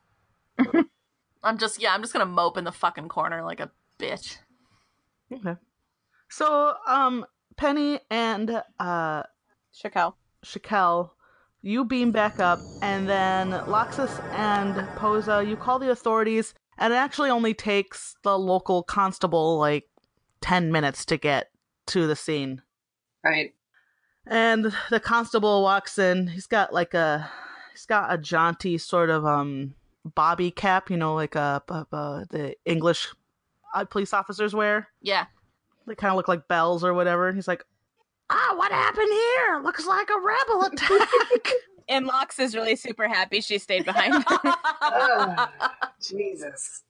[1.43, 4.37] I'm just yeah, I'm just gonna mope in the fucking corner like a bitch.
[5.31, 5.55] Okay.
[6.29, 7.25] So, um,
[7.57, 9.23] Penny and uh,
[9.73, 10.13] Shakel.
[10.45, 11.11] Shakel,
[11.61, 16.95] you beam back up, and then Loxus and Posa, you call the authorities, and it
[16.95, 19.89] actually only takes the local constable like
[20.41, 21.51] 10 minutes to get
[21.87, 22.61] to the scene.
[23.23, 23.53] Right.
[24.25, 26.27] And the constable walks in.
[26.27, 27.29] He's got like a
[27.71, 32.25] he's got a jaunty sort of um bobby cap, you know, like a, a, a
[32.29, 33.07] the English
[33.73, 34.87] uh, police officers wear.
[35.01, 35.25] Yeah.
[35.87, 37.27] They kind of look like bells or whatever.
[37.27, 37.63] And he's like,
[38.29, 39.61] "Ah, what happened here?
[39.63, 41.51] Looks like a rebel attack."
[41.89, 44.23] And Lox is really super happy she stayed behind.
[46.01, 46.83] Jesus.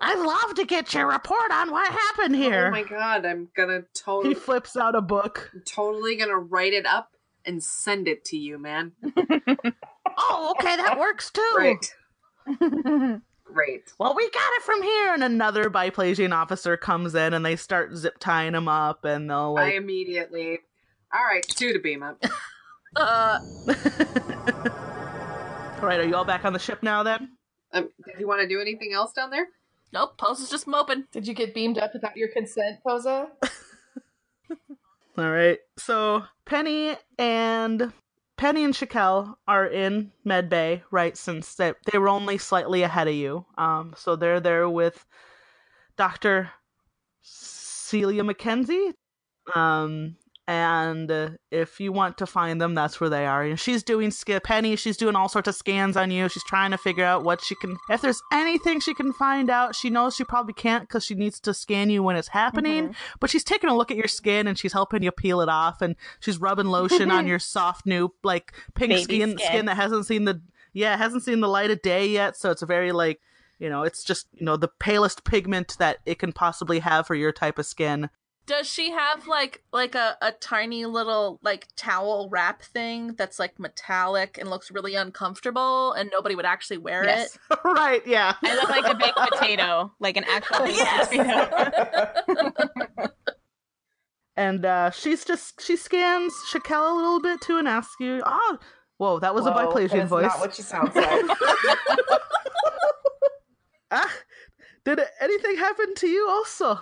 [0.00, 2.68] I'd love to get your report on what happened here.
[2.68, 4.34] Oh my god, I'm gonna totally.
[4.34, 5.50] he flips out a book.
[5.64, 8.92] totally gonna write it up and send it to you, man.
[10.20, 11.50] Oh, okay, that works too.
[11.54, 11.94] Great.
[13.44, 13.92] Great.
[13.98, 15.14] Well, we got it from here.
[15.14, 19.54] And another biplasian officer comes in and they start zip tying him up and they'll
[19.56, 19.74] I like.
[19.74, 20.58] immediately
[21.16, 22.22] Alright, two to beam up.
[22.96, 23.38] Uh
[25.80, 27.36] All right, are you all back on the ship now then?
[27.72, 29.46] Um, did you want to do anything else down there?
[29.92, 31.04] nope, Posa's just moping.
[31.12, 33.28] Did you get beamed up without your consent, Posa?
[35.16, 35.58] All right.
[35.76, 37.92] So Penny and
[38.38, 41.16] Penny and Shakel are in Med Bay, right?
[41.16, 43.44] Since they they were only slightly ahead of you.
[43.58, 45.04] Um, so they're there with
[45.96, 46.50] Doctor
[47.20, 48.94] Celia McKenzie.
[49.54, 50.16] Um,
[50.48, 53.42] and if you want to find them, that's where they are.
[53.42, 54.76] And she's doing sca- Penny.
[54.76, 56.26] She's doing all sorts of scans on you.
[56.30, 57.76] She's trying to figure out what she can.
[57.90, 61.38] If there's anything she can find out, she knows she probably can't because she needs
[61.40, 62.84] to scan you when it's happening.
[62.84, 63.16] Mm-hmm.
[63.20, 65.82] But she's taking a look at your skin and she's helping you peel it off.
[65.82, 69.38] And she's rubbing lotion on your soft new like pink skin, skin.
[69.38, 70.40] skin that hasn't seen the
[70.72, 72.38] yeah hasn't seen the light of day yet.
[72.38, 73.20] So it's a very like
[73.58, 77.14] you know it's just you know the palest pigment that it can possibly have for
[77.14, 78.08] your type of skin.
[78.48, 83.58] Does she have like like a, a tiny little like towel wrap thing that's like
[83.60, 87.36] metallic and looks really uncomfortable and nobody would actually wear Yes.
[87.50, 87.58] it?
[87.64, 88.00] right?
[88.06, 88.32] Yeah.
[88.42, 92.52] I look like a baked potato, like an actual baked potato.
[94.36, 98.58] and uh, she's just she scans Shakel a little bit too and asks you, "Oh,
[98.96, 101.06] whoa, that was a Whoa, biplasian that is voice." Not what she sounds like.
[103.90, 104.14] ah,
[104.86, 106.80] did anything happen to you also?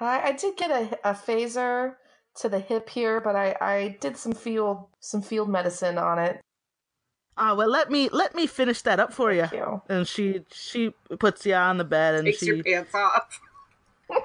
[0.00, 1.94] I, I did get a, a phaser
[2.36, 6.40] to the hip here, but I, I did some field some field medicine on it.
[7.36, 9.46] Ah, well, let me let me finish that up for you.
[9.52, 9.82] You.
[9.88, 13.40] And she she puts you on the bed and Takes she your pants off.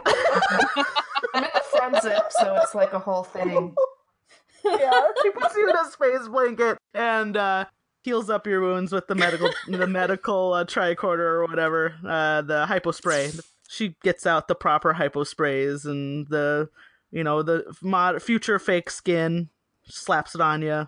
[1.33, 3.75] I'm in the front zip, so it's like a whole thing.
[4.65, 7.65] yeah, she puts you in a space blanket and uh,
[8.03, 12.65] heals up your wounds with the medical the medical uh, tricorder or whatever, uh, the
[12.65, 13.31] hypo spray.
[13.71, 16.69] She gets out the proper hypo sprays and the
[17.11, 19.49] you know the mod future fake skin
[19.85, 20.87] slaps it on you.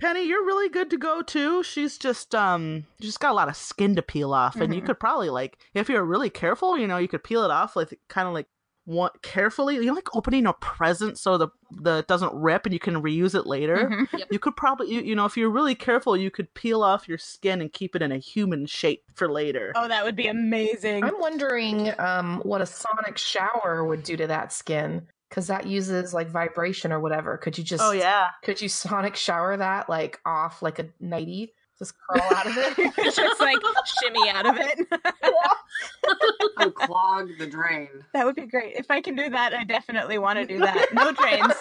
[0.00, 1.62] Penny, you're really good to go too.
[1.64, 4.86] She's just um just got a lot of skin to peel off, and you Mhm.
[4.86, 7.98] could probably like if you're really careful, you know, you could peel it off like
[8.08, 8.46] kind of like
[8.86, 9.74] one carefully.
[9.74, 13.02] You know, like opening a present so the the it doesn't rip and you can
[13.02, 13.90] reuse it later.
[13.90, 14.18] Mhm.
[14.18, 14.28] Yep.
[14.30, 17.18] You could probably you, you know if you're really careful, you could peel off your
[17.18, 19.72] skin and keep it in a human shape for later.
[19.76, 21.04] Oh, that would be amazing.
[21.04, 26.14] I'm wondering um, what a sonic shower would do to that skin because that uses
[26.14, 27.36] like vibration or whatever.
[27.36, 27.82] Could you just?
[27.82, 28.28] Oh yeah.
[28.44, 31.52] Could you sonic shower that like off like a nighty?
[31.78, 32.94] Just crawl out of it.
[33.14, 33.58] Just like
[34.02, 34.88] shimmy out of it.
[36.74, 37.88] clog the drain.
[38.14, 38.76] that would be great.
[38.76, 40.86] If I can do that, I definitely want to do that.
[40.94, 41.54] No drains.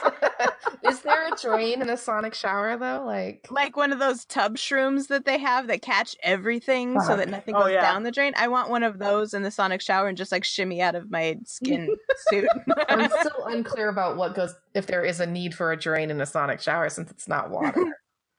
[0.88, 3.04] Is there a drain in a sonic shower though?
[3.06, 7.30] Like, Like one of those tub shrooms that they have that catch everything so that
[7.30, 7.82] nothing Oh, goes yeah.
[7.82, 8.34] down the drain.
[8.38, 11.12] I want one of those in the sonic shower and just like shimmy out of
[11.12, 11.90] my skin
[12.30, 12.48] suit.
[12.90, 16.20] I'm still unclear about what goes if there is a need for a drain in
[16.22, 17.84] a sonic shower since it's not water.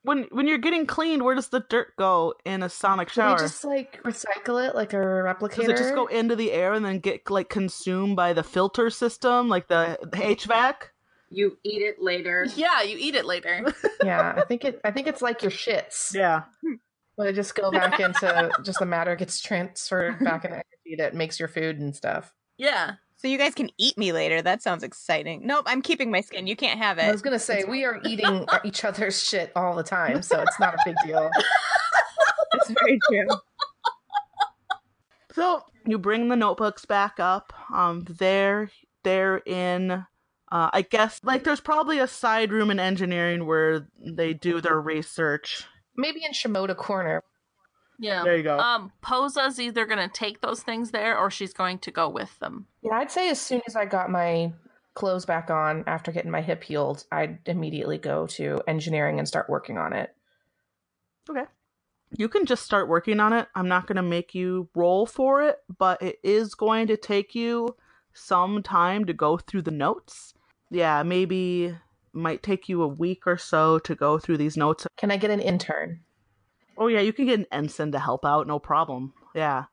[0.07, 3.33] When when you're getting cleaned, where does the dirt go in a sonic Can shower?
[3.35, 5.55] we just like recycle it like a replicator?
[5.55, 8.89] Does it just go into the air and then get like consumed by the filter
[8.89, 10.75] system, like the, the HVAC?
[11.29, 12.47] You eat it later.
[12.55, 13.65] Yeah, you eat it later.
[14.01, 14.79] yeah, I think it.
[14.85, 16.13] I think it's like your shits.
[16.13, 16.43] Yeah.
[17.17, 21.15] But it just go back into just the matter gets transferred back into energy that
[21.15, 22.33] makes your food and stuff.
[22.57, 22.93] Yeah.
[23.17, 24.41] So you guys can eat me later.
[24.43, 25.45] That sounds exciting.
[25.45, 26.45] Nope, I'm keeping my skin.
[26.45, 27.05] You can't have it.
[27.05, 30.59] I was gonna say we are eating each other's shit all the time, so it's
[30.59, 31.29] not a big deal.
[32.53, 33.27] It's very true.
[35.33, 37.53] So you bring the notebooks back up.
[37.73, 38.71] Um, they're
[39.03, 39.91] they're in.
[40.49, 44.79] Uh, I guess like there's probably a side room in engineering where they do their
[44.79, 45.65] research.
[45.95, 47.21] Maybe in Shimoda Corner.
[47.99, 48.23] Yeah.
[48.23, 48.59] There you go.
[48.59, 52.67] Um, Posa's either gonna take those things there or she's going to go with them.
[52.81, 54.53] Yeah, I'd say as soon as I got my
[54.97, 59.49] clothes back on after getting my hip healed, I'd immediately go to engineering and start
[59.49, 60.13] working on it.
[61.29, 61.43] Okay.
[62.17, 63.47] You can just start working on it.
[63.53, 67.35] I'm not going to make you roll for it, but it is going to take
[67.35, 67.75] you
[68.13, 70.33] some time to go through the notes.
[70.71, 71.75] Yeah, maybe
[72.13, 74.87] might take you a week or so to go through these notes.
[74.97, 75.99] Can I get an intern?
[76.77, 79.13] Oh yeah, you can get an ensign to help out, no problem.
[79.33, 79.65] Yeah.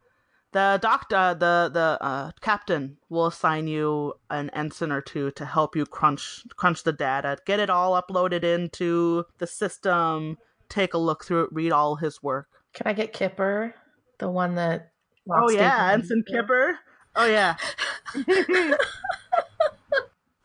[0.53, 5.75] The doctor, the the uh, captain will assign you an ensign or two to help
[5.75, 10.39] you crunch crunch the data, get it all uploaded into the system,
[10.69, 12.49] take a look through it, read all his work.
[12.73, 13.75] Can I get Kipper?
[14.19, 14.93] The one that
[15.31, 15.91] Oh yeah?
[15.93, 16.79] Ensign Kipper.
[17.17, 17.57] Oh yeah.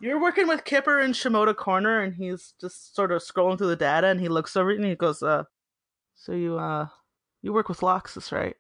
[0.02, 3.76] You're working with Kipper in Shimoda Corner, and he's just sort of scrolling through the
[3.76, 5.44] data, and he looks over and he goes, "Uh,
[6.20, 6.88] so you uh,
[7.42, 8.58] you work with Loxus, right?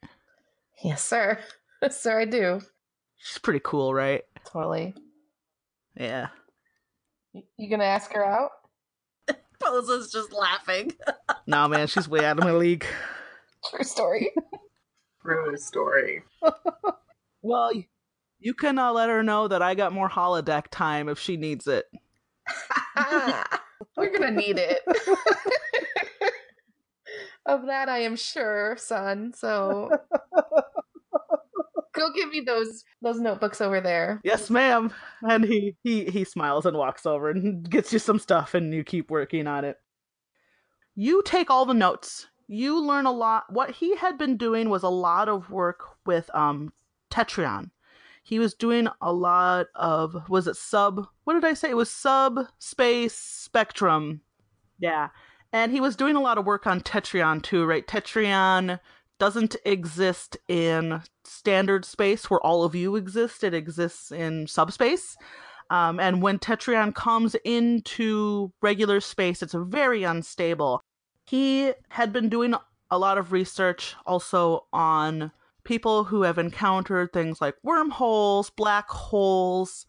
[0.82, 1.39] Yes, sir.
[1.89, 2.62] sir, I do.
[3.18, 4.24] She's pretty cool, right?
[4.45, 4.95] Totally.
[5.95, 6.28] Yeah.
[7.34, 8.51] You, you gonna ask her out?
[9.62, 10.93] Posa's just laughing.
[11.47, 12.86] nah, man, she's way out of my league.
[13.70, 14.32] True story.
[15.22, 16.24] True story.
[17.41, 17.72] Well,
[18.39, 21.68] you can uh, let her know that I got more holodeck time if she needs
[21.68, 21.86] it.
[23.97, 24.80] We're gonna need it.
[27.50, 29.34] Of that, I am sure, son.
[29.36, 29.89] So
[31.95, 34.22] go give me those those notebooks over there.
[34.24, 34.93] Yes, ma'am.
[35.24, 38.84] And he he he smiles and walks over and gets you some stuff, and you
[38.84, 39.78] keep working on it.
[40.93, 42.28] You take all the notes.
[42.47, 43.45] You learn a lot.
[43.50, 46.72] What he had been doing was a lot of work with um
[47.10, 47.72] Tetryon.
[48.22, 51.08] He was doing a lot of was it sub?
[51.24, 51.72] What did I say?
[51.72, 54.22] It was sub space spectrum.
[54.78, 55.08] Yeah.
[55.52, 57.88] And he was doing a lot of work on Tetryon too, right?
[57.88, 58.80] Tetryon
[59.20, 63.43] doesn't exist in standard space where all of you exist.
[63.43, 65.18] It exists in subspace.
[65.70, 70.82] Um, and when Tetryon comes into regular space, it's very unstable.
[71.26, 72.56] He had been doing
[72.89, 75.32] a lot of research also on
[75.64, 79.86] people who have encountered things like wormholes, black holes,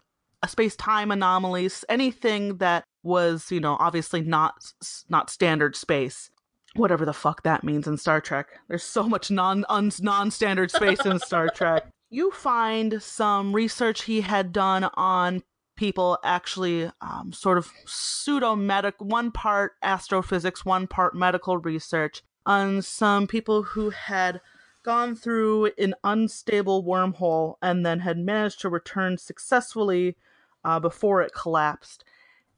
[0.49, 4.73] space time anomalies, anything that was, you know, obviously not
[5.09, 6.31] not standard space.
[6.77, 8.47] Whatever the fuck that means in Star Trek.
[8.69, 11.87] There's so much non un, non-standard space in Star Trek.
[12.11, 15.43] You find some research he had done on
[15.77, 22.83] people actually um, sort of pseudo medic one part astrophysics one part medical research on
[22.83, 24.41] some people who had
[24.83, 30.17] gone through an unstable wormhole and then had managed to return successfully
[30.65, 32.05] uh, before it collapsed.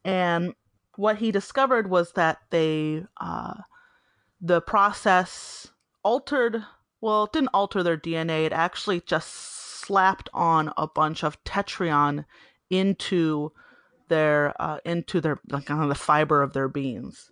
[0.04, 0.54] And
[0.96, 3.54] what he discovered was that they uh,
[4.40, 5.68] the process
[6.02, 6.64] altered
[7.00, 12.24] well it didn't alter their dna it actually just slapped on a bunch of tetryon
[12.70, 13.52] into
[14.08, 17.30] their uh, into their like on the fiber of their beans.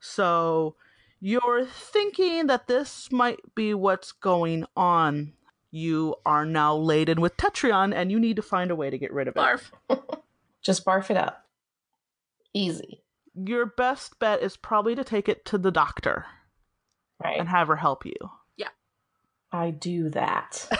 [0.00, 0.76] So
[1.20, 5.32] you're thinking that this might be what's going on
[5.72, 9.12] you are now laden with tetryon and you need to find a way to get
[9.12, 9.70] rid of it Barf.
[10.62, 11.44] Just barf it up.
[12.54, 13.02] Easy.
[13.34, 16.26] your best bet is probably to take it to the doctor
[17.24, 17.38] Right.
[17.40, 18.14] and have her help you
[18.56, 18.68] Yeah.
[19.50, 20.68] I do that.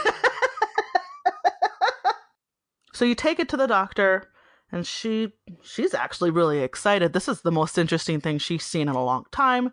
[2.94, 4.30] So you take it to the doctor,
[4.70, 5.32] and she
[5.62, 7.12] she's actually really excited.
[7.14, 9.72] This is the most interesting thing she's seen in a long time.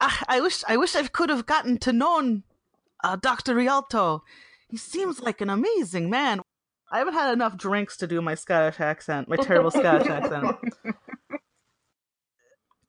[0.00, 2.44] Ah, I wish I wish I could have gotten to known
[3.04, 4.22] uh, Doctor Rialto.
[4.68, 6.40] He seems like an amazing man.
[6.92, 10.56] I haven't had enough drinks to do my Scottish accent, my terrible Scottish accent.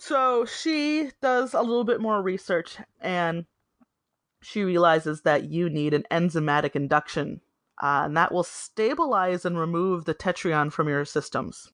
[0.03, 3.45] So she does a little bit more research, and
[4.41, 7.41] she realizes that you need an enzymatic induction
[7.81, 11.71] uh, and that will stabilize and remove the tetryon from your systems.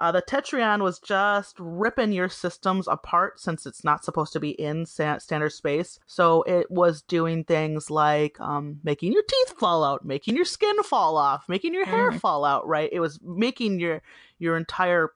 [0.00, 4.50] Uh, the tetryon was just ripping your systems apart since it's not supposed to be
[4.50, 5.98] in sa- standard space.
[6.06, 10.82] So it was doing things like um, making your teeth fall out, making your skin
[10.84, 12.20] fall off, making your hair Mm.
[12.20, 12.66] fall out.
[12.66, 12.88] Right?
[12.92, 14.02] It was making your
[14.38, 15.10] your entire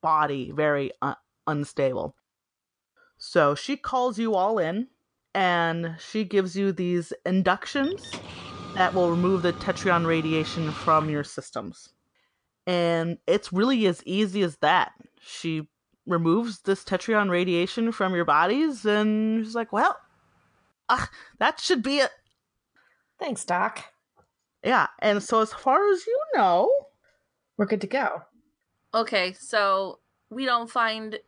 [0.00, 1.14] body very uh,
[1.46, 2.16] unstable.
[3.18, 4.88] So she calls you all in
[5.34, 8.20] and she gives you these inductions
[8.74, 11.90] that will remove the tetryon radiation from your systems.
[12.66, 14.92] And it's really as easy as that.
[15.20, 15.68] She
[16.06, 19.96] removes this tetryon radiation from your bodies, and she's like, well,
[20.88, 21.06] uh,
[21.38, 22.10] that should be it.
[23.18, 23.84] Thanks, Doc.
[24.64, 26.72] Yeah, and so as far as you know,
[27.56, 28.22] We're good to go.
[28.94, 31.18] Okay, so we don't find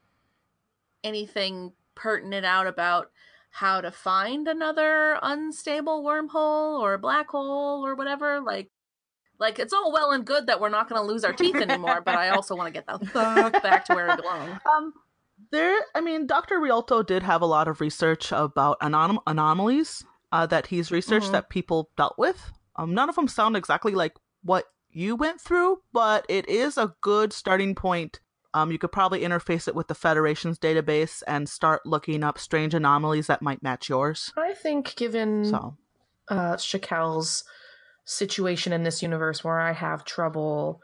[1.05, 3.11] anything pertinent out about
[3.51, 8.41] how to find another unstable wormhole or a black hole or whatever.
[8.41, 8.71] Like,
[9.39, 12.01] like it's all well and good that we're not going to lose our teeth anymore,
[12.05, 14.59] but I also want to get the fuck back to where we belong.
[14.77, 14.93] um,
[15.53, 16.59] there, I mean, Dr.
[16.59, 21.33] Rialto did have a lot of research about anom- anomalies uh, that he's researched Mhm.
[21.33, 22.53] that people dealt with.
[22.77, 26.95] Um, none of them sound exactly like what you went through, but it is a
[27.01, 28.21] good starting point.
[28.55, 32.75] Um, you could probably interface it with the Federation's database and start looking up strange
[32.75, 34.33] anomalies that might match yours.
[34.37, 35.77] I think, given So,
[36.29, 37.45] uh, Shakel's
[38.09, 40.81] situation in this universe where I have trouble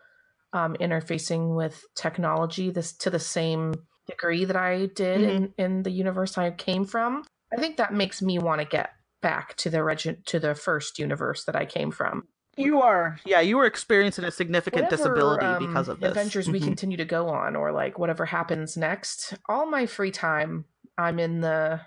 [0.52, 3.74] um, interfacing with technology this to the same
[4.06, 8.20] degree that I did in, in the universe I came from, I think that makes
[8.20, 8.90] me want to get
[9.22, 12.28] back to the regi- to the first universe that I came from.
[12.59, 16.10] you are, yeah, you were experiencing a significant Whatever, disability um, because of this.
[16.10, 16.64] adventures we Mhm.
[16.64, 20.66] continue to go on or like whatever happens next all my free time
[20.98, 21.80] i'm in the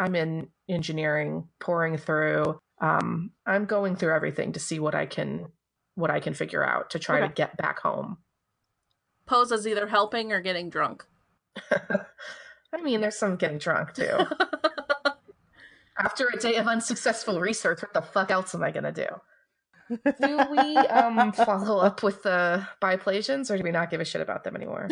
[0.00, 5.48] i'm in engineering pouring through um i'm going through everything to see what i can
[5.94, 8.18] what i can figure out to try to get back home.
[9.26, 11.04] Pose is either helping or getting drunk.
[11.70, 14.18] i mean there's some getting drunk too.
[15.98, 19.06] After a day of unsuccessful research what the fuck else am i gonna do?
[20.20, 24.20] Do we um follow up with the biplasians or do we not give a shit
[24.20, 24.88] about them anymore?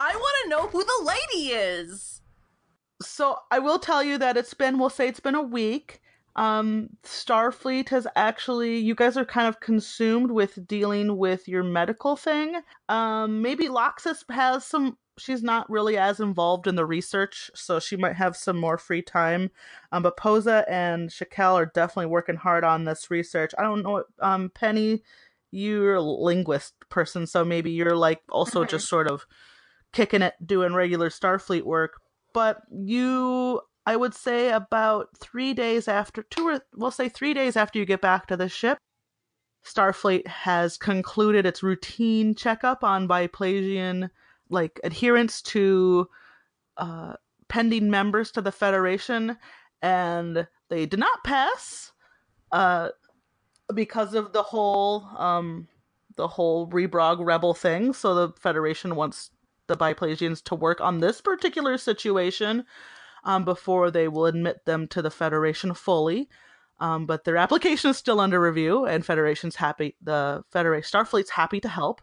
[0.00, 2.21] I want to know who the lady is.
[3.06, 6.00] So I will tell you that it's been, we'll say it's been a week.
[6.34, 12.16] Um, Starfleet has actually, you guys are kind of consumed with dealing with your medical
[12.16, 12.60] thing.
[12.88, 17.96] Um, maybe Loxus has some, she's not really as involved in the research, so she
[17.96, 19.50] might have some more free time.
[19.92, 23.52] Um, but Posa and Shakel are definitely working hard on this research.
[23.58, 25.02] I don't know, um, Penny,
[25.50, 28.68] you're a linguist person, so maybe you're like also Mhm.
[28.68, 29.26] just sort of
[29.92, 32.00] kicking it doing regular Starfleet work.
[32.32, 37.56] But you, I would say, about three days after, two or we'll say three days
[37.56, 38.78] after you get back to the ship,
[39.64, 44.10] Starfleet has concluded its routine checkup on Biplasian
[44.48, 46.08] like adherence to
[46.76, 47.14] uh,
[47.48, 49.36] pending members to the Federation,
[49.80, 51.92] and they did not pass
[52.50, 52.90] uh,
[53.74, 55.68] because of the whole um,
[56.16, 57.92] the whole Rebrog rebel thing.
[57.92, 59.30] So the Federation wants
[59.72, 62.64] the Biplasians to work on this particular situation
[63.24, 66.28] um, before they will admit them to the Federation fully.
[66.80, 69.96] Um, but their application is still under review, and Federation's happy.
[70.02, 72.02] The Federation Starfleet's happy to help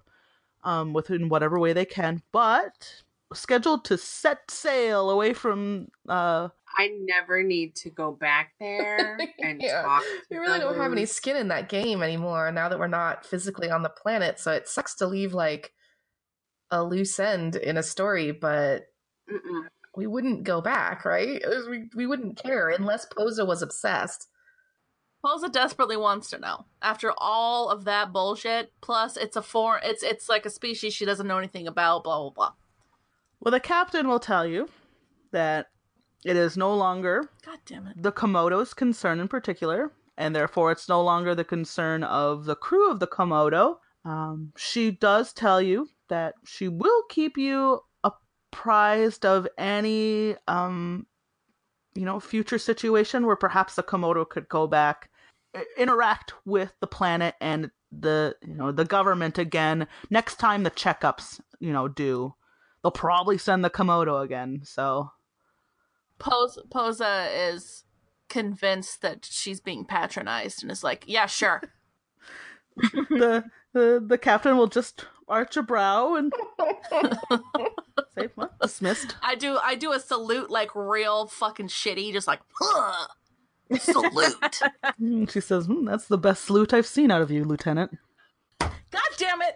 [0.63, 5.87] um, within whatever way they can, but scheduled to set sail away from.
[6.07, 9.81] Uh, I never need to go back there and Yeah.
[9.81, 10.03] talk.
[10.29, 13.69] We really don't have any skin in that game anymore now that we're not physically
[13.69, 14.39] on the planet.
[14.39, 15.73] So it sucks to leave like
[16.71, 18.87] a loose end in a story, but
[19.31, 19.67] Mm-mm.
[19.95, 21.41] we wouldn't go back, right?
[21.69, 24.27] We, we wouldn't care unless Posa was obsessed.
[25.25, 26.65] Posa desperately wants to know.
[26.81, 31.03] After all of that bullshit, plus it's a foreign, it's it's like a species she
[31.05, 32.03] doesn't know anything about.
[32.05, 32.51] Blah blah blah.
[33.41, 34.69] well, the captain will tell you
[35.31, 35.67] that
[36.23, 38.01] it is no longer God damn it.
[38.01, 42.89] the Komodo's concern in particular, and therefore it's no longer the concern of the crew
[42.89, 43.77] of the Komodo.
[44.05, 51.05] Um, she does tell you that she will keep you apprised of any, um,
[51.95, 55.09] you know, future situation where perhaps the Komodo could go back,
[55.77, 59.87] interact with the planet and the, you know, the government again.
[60.09, 62.35] Next time the checkups, you know, do,
[62.83, 64.61] they'll probably send the Komodo again.
[64.63, 65.11] So.
[66.19, 67.85] Pos- Posa is
[68.29, 71.61] convinced that she's being patronized and is like, yeah, sure.
[72.93, 76.33] the the the captain will just arch a brow and
[78.17, 78.59] say, "What?
[78.61, 83.07] Dismissed." I do I do a salute like real fucking shitty, just like huh.
[83.79, 84.35] salute.
[85.01, 87.97] Mm, She says, hmm, "That's the best salute I've seen out of you, Lieutenant."
[88.59, 89.55] God damn it.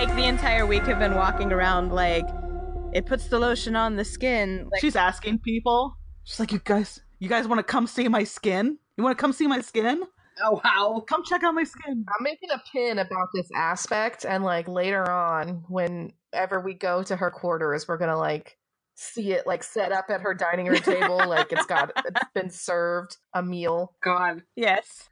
[0.00, 2.26] Like the entire week have been walking around like
[2.94, 4.66] it puts the lotion on the skin.
[4.72, 5.94] Like, She's asking people.
[6.24, 8.78] She's like, "You guys, you guys want to come see my skin?
[8.96, 10.02] You want to come see my skin?
[10.42, 11.04] Oh wow.
[11.06, 15.10] Come check out my skin." I'm making a pin about this aspect, and like later
[15.10, 18.56] on, whenever we go to her quarters, we're gonna like
[18.94, 22.48] see it like set up at her dining room table, like it's got it's been
[22.48, 23.92] served a meal.
[24.02, 24.44] God.
[24.56, 25.09] yes.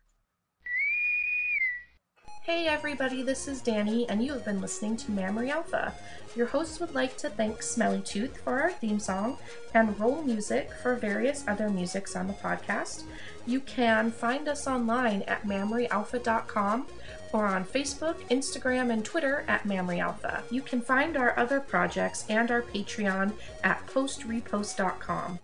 [2.48, 5.92] Hey everybody, this is Danny, and you have been listening to Mammary Alpha.
[6.34, 9.36] Your host would like to thank Smelly Tooth for our theme song
[9.74, 13.02] and Roll Music for various other musics on the podcast.
[13.46, 16.86] You can find us online at mammaryalpha.com
[17.34, 20.42] or on Facebook, Instagram, and Twitter at Mammary Alpha.
[20.50, 25.38] You can find our other projects and our Patreon at postrepost.com.